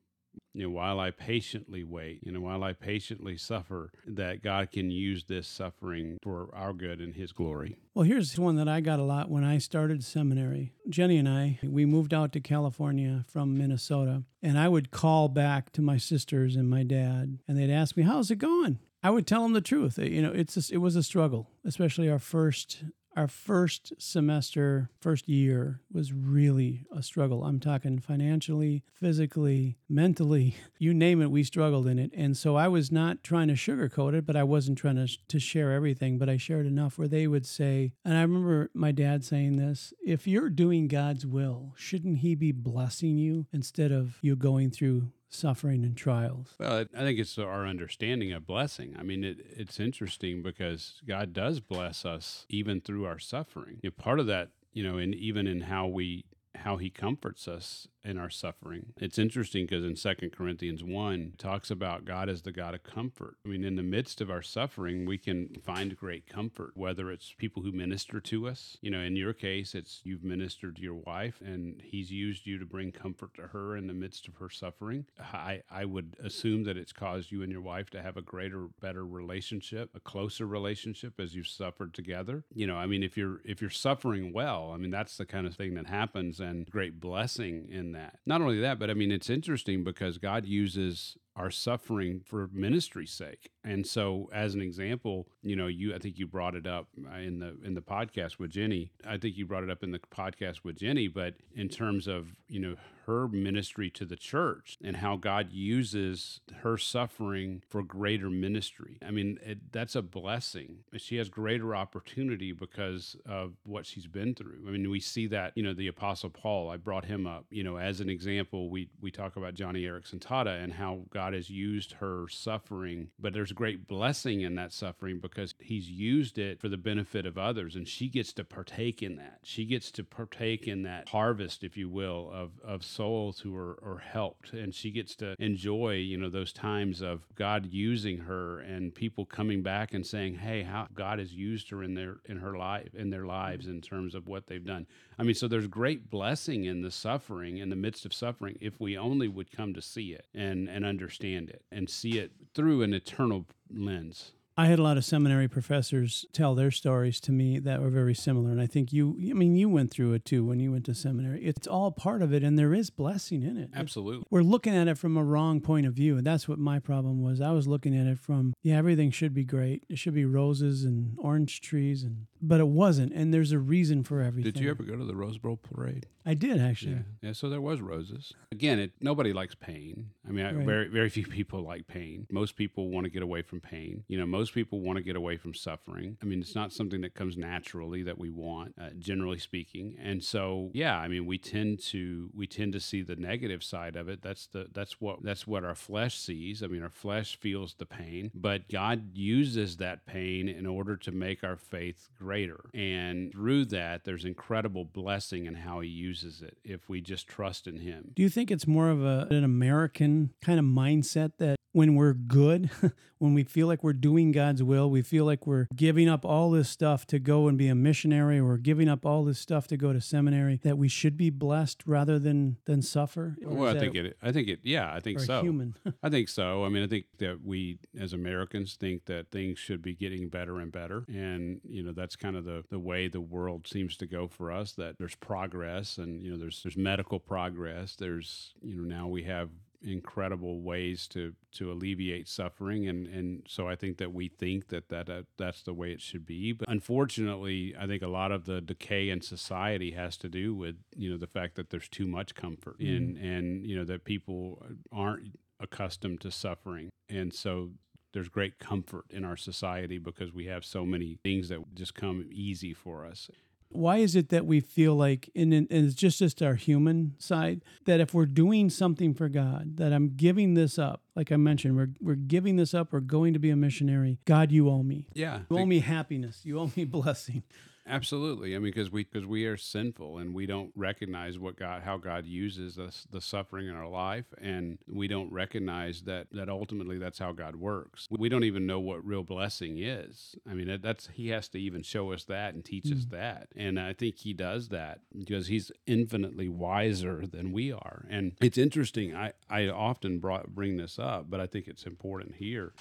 you 0.53 0.63
know, 0.63 0.69
while 0.69 0.99
I 0.99 1.11
patiently 1.11 1.83
wait, 1.83 2.21
you 2.23 2.31
know, 2.31 2.41
while 2.41 2.63
I 2.63 2.73
patiently 2.73 3.37
suffer, 3.37 3.91
that 4.07 4.41
God 4.41 4.71
can 4.71 4.89
use 4.89 5.25
this 5.25 5.47
suffering 5.47 6.17
for 6.23 6.49
our 6.53 6.73
good 6.73 7.01
and 7.01 7.13
His 7.13 7.31
glory. 7.31 7.77
Well, 7.93 8.05
here's 8.05 8.37
one 8.37 8.55
that 8.55 8.67
I 8.67 8.81
got 8.81 8.99
a 8.99 9.03
lot 9.03 9.29
when 9.29 9.43
I 9.43 9.57
started 9.57 10.03
seminary. 10.03 10.73
Jenny 10.87 11.17
and 11.17 11.29
I, 11.29 11.59
we 11.63 11.85
moved 11.85 12.13
out 12.13 12.31
to 12.33 12.39
California 12.39 13.25
from 13.27 13.57
Minnesota, 13.57 14.23
and 14.41 14.57
I 14.57 14.69
would 14.69 14.91
call 14.91 15.27
back 15.27 15.71
to 15.73 15.81
my 15.81 15.97
sisters 15.97 16.55
and 16.55 16.69
my 16.69 16.83
dad, 16.83 17.39
and 17.47 17.57
they'd 17.57 17.73
ask 17.73 17.95
me, 17.95 18.03
"How's 18.03 18.31
it 18.31 18.37
going?" 18.37 18.79
I 19.01 19.11
would 19.11 19.27
tell 19.27 19.43
them 19.43 19.53
the 19.53 19.61
truth. 19.61 19.97
You 19.97 20.21
know, 20.21 20.31
it's 20.31 20.57
a, 20.57 20.73
it 20.73 20.79
was 20.79 20.95
a 20.95 21.03
struggle, 21.03 21.49
especially 21.63 22.09
our 22.09 22.19
first 22.19 22.83
our 23.15 23.27
first 23.27 23.93
semester, 23.97 24.89
first 24.99 25.27
year 25.27 25.81
was 25.91 26.13
really 26.13 26.85
a 26.95 27.03
struggle. 27.03 27.43
I'm 27.43 27.59
talking 27.59 27.99
financially, 27.99 28.83
physically, 28.93 29.77
mentally, 29.89 30.55
you 30.79 30.93
name 30.93 31.21
it, 31.21 31.31
we 31.31 31.43
struggled 31.43 31.87
in 31.87 31.99
it. 31.99 32.11
And 32.13 32.37
so 32.37 32.55
I 32.55 32.67
was 32.67 32.91
not 32.91 33.23
trying 33.23 33.47
to 33.49 33.55
sugarcoat 33.55 34.13
it, 34.13 34.25
but 34.25 34.35
I 34.35 34.43
wasn't 34.43 34.77
trying 34.77 34.95
to, 34.95 35.07
to 35.27 35.39
share 35.39 35.71
everything, 35.71 36.17
but 36.17 36.29
I 36.29 36.37
shared 36.37 36.65
enough 36.65 36.97
where 36.97 37.07
they 37.07 37.27
would 37.27 37.45
say, 37.45 37.93
and 38.05 38.17
I 38.17 38.21
remember 38.21 38.69
my 38.73 38.91
dad 38.91 39.23
saying 39.23 39.57
this 39.57 39.93
if 40.05 40.27
you're 40.27 40.49
doing 40.49 40.87
God's 40.87 41.25
will, 41.25 41.73
shouldn't 41.75 42.19
He 42.19 42.35
be 42.35 42.51
blessing 42.51 43.17
you 43.17 43.47
instead 43.51 43.91
of 43.91 44.17
you 44.21 44.35
going 44.35 44.71
through 44.71 45.11
suffering 45.29 45.83
and 45.83 45.95
trials. 45.95 46.55
Well, 46.59 46.85
I 46.95 46.99
think 46.99 47.19
it's 47.19 47.37
our 47.37 47.65
understanding 47.65 48.33
of 48.33 48.45
blessing. 48.45 48.95
I 48.97 49.03
mean, 49.03 49.23
it, 49.23 49.37
it's 49.55 49.79
interesting 49.79 50.41
because 50.41 51.01
God 51.07 51.33
does 51.33 51.59
bless 51.59 52.05
us 52.05 52.45
even 52.49 52.81
through 52.81 53.05
our 53.05 53.19
suffering. 53.19 53.79
Part 53.97 54.19
of 54.19 54.27
that, 54.27 54.49
you 54.73 54.83
know, 54.83 54.97
and 54.97 55.13
even 55.15 55.47
in 55.47 55.61
how 55.61 55.87
we 55.87 56.25
how 56.55 56.77
he 56.77 56.89
comforts 56.89 57.47
us 57.47 57.87
in 58.03 58.17
our 58.17 58.29
suffering. 58.29 58.93
It's 58.97 59.19
interesting 59.19 59.65
because 59.65 59.83
in 59.83 59.95
Second 59.95 60.31
Corinthians 60.31 60.83
1 60.83 61.33
talks 61.37 61.69
about 61.69 62.05
God 62.05 62.29
as 62.29 62.41
the 62.41 62.51
God 62.51 62.73
of 62.73 62.83
comfort. 62.83 63.35
I 63.45 63.49
mean, 63.49 63.63
in 63.63 63.75
the 63.75 63.83
midst 63.83 64.21
of 64.21 64.29
our 64.29 64.41
suffering, 64.41 65.05
we 65.05 65.17
can 65.17 65.61
find 65.65 65.95
great 65.97 66.27
comfort, 66.27 66.71
whether 66.75 67.11
it's 67.11 67.33
people 67.37 67.63
who 67.63 67.71
minister 67.71 68.19
to 68.21 68.47
us. 68.47 68.77
You 68.81 68.91
know, 68.91 69.01
in 69.01 69.15
your 69.15 69.33
case, 69.33 69.75
it's 69.75 70.01
you've 70.03 70.23
ministered 70.23 70.77
to 70.77 70.81
your 70.81 70.95
wife 70.95 71.41
and 71.41 71.81
he's 71.83 72.11
used 72.11 72.45
you 72.45 72.57
to 72.57 72.65
bring 72.65 72.91
comfort 72.91 73.33
to 73.35 73.47
her 73.47 73.75
in 73.75 73.87
the 73.87 73.93
midst 73.93 74.27
of 74.27 74.35
her 74.35 74.49
suffering. 74.49 75.05
I, 75.19 75.61
I 75.69 75.85
would 75.85 76.15
assume 76.23 76.63
that 76.63 76.77
it's 76.77 76.93
caused 76.93 77.31
you 77.31 77.43
and 77.43 77.51
your 77.51 77.61
wife 77.61 77.89
to 77.91 78.01
have 78.01 78.17
a 78.17 78.21
greater, 78.21 78.67
better 78.79 79.05
relationship, 79.05 79.89
a 79.95 79.99
closer 79.99 80.45
relationship 80.45 81.19
as 81.19 81.35
you've 81.35 81.47
suffered 81.47 81.93
together. 81.93 82.43
You 82.53 82.67
know, 82.67 82.75
I 82.75 82.85
mean, 82.85 83.03
if 83.03 83.17
you're 83.17 83.41
if 83.43 83.61
you're 83.61 83.69
suffering 83.69 84.31
well, 84.33 84.71
I 84.73 84.77
mean, 84.77 84.91
that's 84.91 85.17
the 85.17 85.25
kind 85.25 85.45
of 85.45 85.55
thing 85.55 85.73
that 85.75 85.87
happens 85.87 86.39
and 86.39 86.69
great 86.69 86.99
blessing 86.99 87.67
in 87.69 87.88
that. 87.93 88.19
Not 88.25 88.41
only 88.41 88.59
that, 88.61 88.79
but 88.79 88.89
I 88.89 88.93
mean, 88.93 89.11
it's 89.11 89.29
interesting 89.29 89.83
because 89.83 90.17
God 90.17 90.45
uses 90.45 91.17
our 91.35 91.51
suffering 91.51 92.21
for 92.25 92.49
ministry's 92.51 93.11
sake. 93.11 93.51
And 93.63 93.85
so, 93.85 94.29
as 94.33 94.53
an 94.53 94.61
example, 94.61 95.27
you 95.41 95.55
know, 95.55 95.67
you 95.67 95.93
I 95.93 95.99
think 95.99 96.17
you 96.17 96.27
brought 96.27 96.55
it 96.55 96.65
up 96.65 96.87
uh, 97.11 97.17
in 97.17 97.39
the 97.39 97.57
in 97.63 97.73
the 97.73 97.81
podcast 97.81 98.39
with 98.39 98.51
Jenny. 98.51 98.91
I 99.05 99.17
think 99.17 99.37
you 99.37 99.45
brought 99.45 99.63
it 99.63 99.69
up 99.69 99.83
in 99.83 99.91
the 99.91 99.99
podcast 99.99 100.63
with 100.63 100.77
Jenny, 100.77 101.07
but 101.07 101.35
in 101.55 101.69
terms 101.69 102.07
of 102.07 102.27
you 102.47 102.59
know 102.59 102.75
her 103.09 103.27
ministry 103.27 103.89
to 103.89 104.05
the 104.05 104.15
church 104.15 104.77
and 104.83 104.97
how 104.97 105.17
God 105.17 105.51
uses 105.51 106.41
her 106.61 106.77
suffering 106.77 107.63
for 107.67 107.81
greater 107.81 108.29
ministry. 108.29 108.99
I 109.03 109.09
mean, 109.09 109.39
it, 109.43 109.71
that's 109.71 109.95
a 109.95 110.03
blessing. 110.03 110.83
She 110.95 111.15
has 111.15 111.27
greater 111.27 111.75
opportunity 111.75 112.51
because 112.51 113.15
of 113.27 113.53
what 113.63 113.87
she's 113.87 114.05
been 114.05 114.35
through. 114.35 114.59
I 114.67 114.69
mean, 114.69 114.87
we 114.91 114.99
see 114.99 115.25
that, 115.25 115.53
you 115.55 115.63
know, 115.63 115.73
the 115.73 115.87
Apostle 115.87 116.29
Paul, 116.29 116.69
I 116.69 116.77
brought 116.77 117.05
him 117.05 117.25
up, 117.25 117.45
you 117.49 117.63
know, 117.63 117.77
as 117.77 117.99
an 117.99 118.09
example. 118.09 118.69
We, 118.69 118.89
we 119.01 119.09
talk 119.09 119.37
about 119.37 119.55
Joni 119.55 119.81
Eareckson 119.81 120.19
Tada 120.19 120.63
and 120.63 120.71
how 120.71 120.99
God 121.09 121.33
has 121.33 121.49
used 121.49 121.93
her 121.93 122.27
suffering, 122.29 123.07
but 123.17 123.33
there's 123.33 123.48
great 123.51 123.87
blessing 123.87 124.41
in 124.41 124.55
that 124.55 124.73
suffering 124.73 125.19
because 125.19 125.53
he's 125.59 125.89
used 125.89 126.37
it 126.37 126.59
for 126.59 126.69
the 126.69 126.77
benefit 126.77 127.25
of 127.25 127.37
others. 127.37 127.75
And 127.75 127.87
she 127.87 128.07
gets 128.07 128.33
to 128.33 128.43
partake 128.43 129.01
in 129.01 129.15
that. 129.17 129.39
She 129.43 129.65
gets 129.65 129.91
to 129.91 130.03
partake 130.03 130.67
in 130.67 130.83
that 130.83 131.09
harvest, 131.09 131.63
if 131.63 131.77
you 131.77 131.89
will, 131.89 132.31
of, 132.33 132.51
of 132.63 132.83
souls 132.83 133.39
who 133.39 133.55
are, 133.55 133.79
are 133.83 133.99
helped. 133.99 134.53
And 134.53 134.73
she 134.73 134.91
gets 134.91 135.15
to 135.17 135.35
enjoy, 135.39 135.95
you 135.95 136.17
know, 136.17 136.29
those 136.29 136.53
times 136.53 137.01
of 137.01 137.25
God 137.35 137.67
using 137.71 138.19
her 138.19 138.59
and 138.59 138.93
people 138.93 139.25
coming 139.25 139.61
back 139.61 139.93
and 139.93 140.05
saying, 140.05 140.35
hey, 140.35 140.63
how 140.63 140.87
God 140.93 141.19
has 141.19 141.33
used 141.33 141.69
her 141.69 141.83
in 141.83 141.93
their 141.93 142.17
in 142.25 142.37
her 142.37 142.57
life 142.57 142.93
in 142.93 143.09
their 143.09 143.25
lives 143.25 143.67
in 143.67 143.81
terms 143.81 144.15
of 144.15 144.27
what 144.27 144.47
they've 144.47 144.65
done. 144.65 144.85
I 145.17 145.23
mean, 145.23 145.35
so 145.35 145.47
there's 145.47 145.67
great 145.67 146.09
blessing 146.09 146.65
in 146.65 146.81
the 146.81 146.91
suffering, 146.91 147.57
in 147.57 147.69
the 147.69 147.75
midst 147.75 148.05
of 148.05 148.13
suffering, 148.13 148.57
if 148.61 148.79
we 148.79 148.97
only 148.97 149.27
would 149.27 149.51
come 149.51 149.73
to 149.73 149.81
see 149.81 150.13
it 150.13 150.25
and, 150.33 150.69
and 150.69 150.85
understand 150.85 151.49
it 151.49 151.63
and 151.71 151.89
see 151.89 152.19
it 152.19 152.31
through 152.53 152.83
an 152.83 152.93
eternal 152.93 153.38
lens. 153.69 154.31
I 154.57 154.65
had 154.65 154.77
a 154.77 154.83
lot 154.83 154.97
of 154.97 155.05
seminary 155.05 155.47
professors 155.47 156.25
tell 156.33 156.53
their 156.53 156.69
stories 156.69 157.21
to 157.21 157.31
me 157.31 157.59
that 157.59 157.81
were 157.81 157.89
very 157.89 158.13
similar. 158.13 158.51
And 158.51 158.59
I 158.59 158.67
think 158.67 158.91
you, 158.91 159.15
I 159.29 159.33
mean, 159.33 159.55
you 159.55 159.69
went 159.69 159.89
through 159.89 160.11
it 160.11 160.25
too 160.25 160.43
when 160.43 160.59
you 160.59 160.73
went 160.73 160.83
to 160.87 160.93
seminary. 160.93 161.45
It's 161.45 161.65
all 161.65 161.91
part 161.91 162.21
of 162.21 162.33
it, 162.33 162.43
and 162.43 162.59
there 162.59 162.73
is 162.73 162.89
blessing 162.89 163.41
in 163.41 163.55
it. 163.55 163.69
Absolutely. 163.73 164.25
We're 164.29 164.41
looking 164.41 164.75
at 164.75 164.89
it 164.89 164.97
from 164.97 165.15
a 165.15 165.23
wrong 165.23 165.61
point 165.61 165.87
of 165.87 165.93
view. 165.93 166.17
And 166.17 166.27
that's 166.27 166.49
what 166.49 166.59
my 166.59 166.77
problem 166.77 167.23
was. 167.23 167.39
I 167.39 167.51
was 167.51 167.69
looking 167.69 167.97
at 167.97 168.05
it 168.05 168.19
from, 168.19 168.53
yeah, 168.61 168.75
everything 168.75 169.11
should 169.11 169.33
be 169.33 169.45
great. 169.45 169.85
It 169.87 169.97
should 169.97 170.13
be 170.13 170.25
roses 170.25 170.83
and 170.83 171.15
orange 171.19 171.61
trees, 171.61 172.03
and 172.03 172.25
but 172.41 172.59
it 172.59 172.67
wasn't. 172.67 173.13
And 173.13 173.33
there's 173.33 173.51
a 173.51 173.59
reason 173.59 174.03
for 174.03 174.21
everything. 174.21 174.51
Did 174.51 174.61
you 174.61 174.69
ever 174.69 174.83
go 174.83 174.95
to 174.95 175.05
the 175.05 175.15
Rose 175.15 175.37
Bowl 175.37 175.57
parade? 175.57 176.07
I 176.25 176.33
did 176.35 176.61
actually. 176.61 176.93
Yeah, 176.93 177.01
yeah. 177.29 177.31
So 177.33 177.49
there 177.49 177.61
was 177.61 177.81
roses. 177.81 178.33
Again, 178.51 178.77
it 178.77 178.91
nobody 178.99 179.33
likes 179.33 179.55
pain. 179.55 180.11
I 180.27 180.31
mean, 180.31 180.45
I, 180.45 180.53
Right. 180.53 180.65
very 180.65 180.87
very 180.87 181.09
few 181.17 181.25
people 181.25 181.61
like 181.63 181.87
pain. 181.87 182.27
Most 182.31 182.55
people 182.55 182.89
want 182.89 183.05
to 183.05 183.09
get 183.09 183.23
away 183.23 183.41
from 183.41 183.59
pain. 183.61 184.03
You 184.07 184.19
know, 184.19 184.25
most 184.25 184.53
people 184.53 184.79
want 184.81 184.97
to 184.97 185.03
get 185.03 185.15
away 185.15 185.37
from 185.37 185.53
suffering. 185.53 186.17
I 186.21 186.25
mean, 186.25 186.39
it's 186.41 186.55
not 186.55 186.71
something 186.71 187.01
that 187.01 187.15
comes 187.15 187.35
naturally 187.37 188.03
that 188.03 188.17
we 188.19 188.29
want, 188.29 188.75
uh, 188.79 188.89
generally 188.99 189.39
speaking. 189.39 189.95
And 189.99 190.23
so, 190.23 190.69
yeah, 190.73 190.97
I 190.97 191.07
mean, 191.07 191.25
we 191.25 191.37
tend 191.37 191.79
to 191.87 192.29
we 192.35 192.45
tend 192.47 192.73
to 192.73 192.79
see 192.79 193.01
the 193.01 193.15
negative 193.15 193.63
side 193.63 193.95
of 193.95 194.07
it. 194.07 194.21
That's 194.21 194.45
the 194.47 194.67
that's 194.71 195.01
what 195.01 195.23
that's 195.23 195.47
what 195.47 195.63
our 195.63 195.75
flesh 195.75 196.17
sees. 196.19 196.61
I 196.61 196.67
mean, 196.67 196.83
our 196.83 196.89
flesh 196.89 197.39
feels 197.39 197.73
the 197.73 197.85
pain, 197.87 198.29
but 198.35 198.69
God 198.69 199.17
uses 199.17 199.77
that 199.77 200.05
pain 200.05 200.47
in 200.47 200.65
order 200.67 200.95
to 200.97 201.11
make 201.11 201.43
our 201.43 201.55
faith 201.57 202.09
greater. 202.29 202.69
And 202.75 203.31
through 203.31 203.65
that, 203.65 204.03
there's 204.03 204.23
incredible 204.23 204.85
blessing 204.85 205.47
in 205.47 205.55
how 205.55 205.79
He 205.79 205.89
uses 205.89 206.43
it 206.43 206.57
if 206.63 206.87
we 206.87 207.01
just 207.01 207.27
trust 207.27 207.65
in 207.65 207.77
Him. 207.77 208.11
Do 208.15 208.21
you 208.21 208.29
think 208.29 208.51
it's 208.51 208.67
more 208.67 208.89
of 208.89 209.03
a, 209.03 209.25
an 209.31 209.43
American 209.43 210.31
kind 210.39 210.59
of 210.59 210.65
mindset 210.65 211.31
that 211.39 211.59
when 211.71 211.95
we're 211.95 212.13
good, 212.13 212.69
when 213.19 213.33
we 213.33 213.43
feel 213.43 213.67
like 213.67 213.83
we're 213.83 213.93
doing 213.93 214.31
God's 214.31 214.63
will, 214.63 214.89
we 214.89 215.01
feel 215.01 215.25
like 215.25 215.45
we're 215.45 215.67
giving 215.75 216.09
up 216.09 216.25
all 216.25 216.51
this 216.51 216.69
stuff 216.69 217.05
to 217.07 217.19
go 217.19 217.47
and 217.47 217.57
be 217.57 217.67
a 217.67 217.75
missionary 217.75 218.39
or 218.39 218.57
giving 218.57 218.89
up 218.89 219.05
all 219.05 219.23
this 219.23 219.39
stuff 219.39 219.67
to 219.67 219.77
go 219.77 219.93
to 219.93 220.01
seminary, 220.01 220.59
that 220.63 220.77
we 220.77 220.87
should 220.87 221.17
be 221.17 221.29
blessed 221.29 221.83
rather 221.85 222.17
than 222.17 222.57
than 222.65 222.81
suffer? 222.81 223.35
Or 223.45 223.53
Well, 223.53 223.75
I 223.75 223.79
think 223.79 223.95
it. 223.95 224.17
I 224.21 224.31
think 224.31 224.47
it. 224.47 224.59
Yeah, 224.63 224.91
I 224.93 224.99
think 224.99 225.19
so. 225.19 225.41
human. 225.41 225.75
I 226.03 226.09
think 226.09 226.29
so. 226.29 226.65
I 226.65 226.69
mean, 226.69 226.83
I 226.83 226.87
think 226.87 227.05
that 227.19 227.43
we 227.43 227.79
as 227.99 228.13
Americans 228.13 228.75
think 228.75 229.05
that 229.05 229.31
things 229.31 229.59
should 229.59 229.81
be 229.81 229.93
getting 229.93 230.29
better 230.29 230.59
and 230.59 230.71
better, 230.71 231.05
and 231.07 231.61
you 231.67 231.83
know 231.83 231.91
that's 231.91 232.15
kind 232.19 232.35
of 232.35 232.45
the 232.45 232.63
the 232.69 232.79
way 232.79 233.07
the 233.07 233.21
world 233.21 233.67
seems 233.67 233.97
to 233.97 234.07
go 234.07 234.27
for 234.27 234.51
us. 234.51 234.73
That 234.73 234.95
there's 234.97 235.15
progress, 235.15 235.97
and 235.97 236.21
you 236.21 236.31
know 236.31 236.37
there's 236.37 236.61
there's 236.63 236.77
medical 236.77 237.19
progress. 237.19 237.95
There's 237.95 238.53
you 238.61 238.75
know 238.75 238.83
now 238.83 239.07
we 239.07 239.23
have 239.23 239.49
incredible 239.81 240.61
ways 240.61 241.07
to 241.07 241.33
to 241.53 241.71
alleviate 241.71 242.27
suffering 242.27 242.87
and 242.89 243.07
and 243.07 243.43
so 243.47 243.67
I 243.67 243.75
think 243.75 243.97
that 243.97 244.13
we 244.13 244.27
think 244.27 244.67
that 244.67 244.89
that 244.89 245.09
uh, 245.09 245.23
that's 245.37 245.61
the 245.61 245.73
way 245.73 245.91
it 245.91 246.01
should 246.01 246.25
be 246.25 246.51
but 246.51 246.67
unfortunately 246.67 247.73
I 247.79 247.87
think 247.87 248.03
a 248.03 248.07
lot 248.07 248.33
of 248.33 248.45
the 248.45 248.59
decay 248.59 249.09
in 249.09 249.21
society 249.21 249.91
has 249.91 250.17
to 250.17 250.27
do 250.27 250.53
with 250.53 250.75
you 250.97 251.09
know 251.09 251.17
the 251.17 251.27
fact 251.27 251.55
that 251.55 251.69
there's 251.69 251.87
too 251.87 252.07
much 252.07 252.35
comfort 252.35 252.77
and 252.79 253.17
and 253.17 253.65
you 253.65 253.75
know 253.75 253.85
that 253.85 254.03
people 254.03 254.61
aren't 254.91 255.37
accustomed 255.61 256.19
to 256.21 256.31
suffering 256.31 256.89
and 257.07 257.33
so 257.33 257.71
there's 258.13 258.29
great 258.29 258.59
comfort 258.59 259.05
in 259.09 259.23
our 259.23 259.37
society 259.37 259.97
because 259.97 260.33
we 260.33 260.45
have 260.45 260.65
so 260.65 260.85
many 260.85 261.17
things 261.23 261.49
that 261.49 261.59
just 261.75 261.93
come 261.95 262.27
easy 262.31 262.73
for 262.73 263.05
us 263.05 263.29
Why 263.71 263.97
is 263.97 264.15
it 264.15 264.29
that 264.29 264.47
we 264.47 264.61
feel 264.61 264.95
like, 264.95 265.29
and, 265.35 265.53
and 265.53 265.67
it's 265.69 265.93
just 265.93 266.17
just 266.17 266.41
our 266.41 266.55
human 266.55 267.13
side, 267.19 267.61
that 267.85 267.99
if 267.99 268.15
we're 268.15 268.25
doing 268.25 268.71
something 268.71 269.13
for 269.13 269.29
God, 269.29 269.77
that 269.77 269.93
I'm 269.93 270.15
giving 270.15 270.55
this 270.55 270.79
up, 270.79 271.03
like 271.15 271.31
I 271.31 271.37
mentioned, 271.37 271.75
we're, 271.75 271.89
we're 272.01 272.15
giving 272.15 272.55
this 272.55 272.73
up, 272.73 272.91
we're 272.91 272.99
going 273.01 273.33
to 273.33 273.39
be 273.39 273.51
a 273.51 273.55
missionary. 273.55 274.17
God, 274.25 274.51
you 274.51 274.69
owe 274.69 274.81
me. 274.81 275.05
yeah 275.13 275.41
You 275.51 275.59
owe 275.59 275.65
me 275.67 275.79
happiness. 275.81 276.41
You 276.43 276.59
owe 276.59 276.71
me 276.75 276.83
blessing. 276.97 277.43
Absolutely. 277.89 278.55
I 278.55 278.59
mean, 278.59 278.71
because 278.71 278.91
we 278.91 279.03
because 279.03 279.25
we 279.25 279.45
are 279.45 279.57
sinful 279.57 280.19
and 280.19 280.33
we 280.33 280.45
don't 280.45 280.71
recognize 280.75 281.39
what 281.39 281.57
God 281.57 281.81
how 281.81 281.97
God 281.97 282.25
uses 282.25 282.77
us 282.77 283.07
the 283.11 283.19
suffering 283.19 283.67
in 283.67 283.75
our 283.75 283.87
life, 283.87 284.25
and 284.39 284.77
we 284.87 285.07
don't 285.07 285.31
recognize 285.31 286.03
that 286.03 286.27
that 286.31 286.49
ultimately 286.49 286.99
that's 286.99 287.17
how 287.17 287.31
God 287.31 287.55
works. 287.55 288.07
We 288.11 288.29
don't 288.29 288.43
even 288.43 288.67
know 288.67 288.79
what 288.79 289.03
real 289.03 289.23
blessing 289.23 289.79
is. 289.79 290.35
I 290.49 290.53
mean, 290.53 290.67
that, 290.67 290.83
that's 290.83 291.09
He 291.13 291.29
has 291.29 291.49
to 291.49 291.59
even 291.59 291.81
show 291.81 292.11
us 292.11 292.25
that 292.25 292.53
and 292.53 292.63
teach 292.63 292.85
us 292.85 293.05
mm. 293.05 293.11
that, 293.11 293.47
and 293.55 293.79
I 293.79 293.93
think 293.93 294.17
He 294.19 294.33
does 294.33 294.69
that 294.69 294.99
because 295.17 295.47
He's 295.47 295.71
infinitely 295.87 296.47
wiser 296.47 297.25
than 297.25 297.51
we 297.51 297.71
are. 297.71 298.05
And 298.07 298.33
it's 298.39 298.57
interesting. 298.59 299.15
I 299.15 299.33
I 299.49 299.67
often 299.67 300.19
brought, 300.19 300.49
bring 300.49 300.77
this 300.77 300.99
up, 300.99 301.29
but 301.29 301.39
I 301.39 301.47
think 301.47 301.67
it's 301.67 301.83
important 301.83 302.35
here 302.35 302.73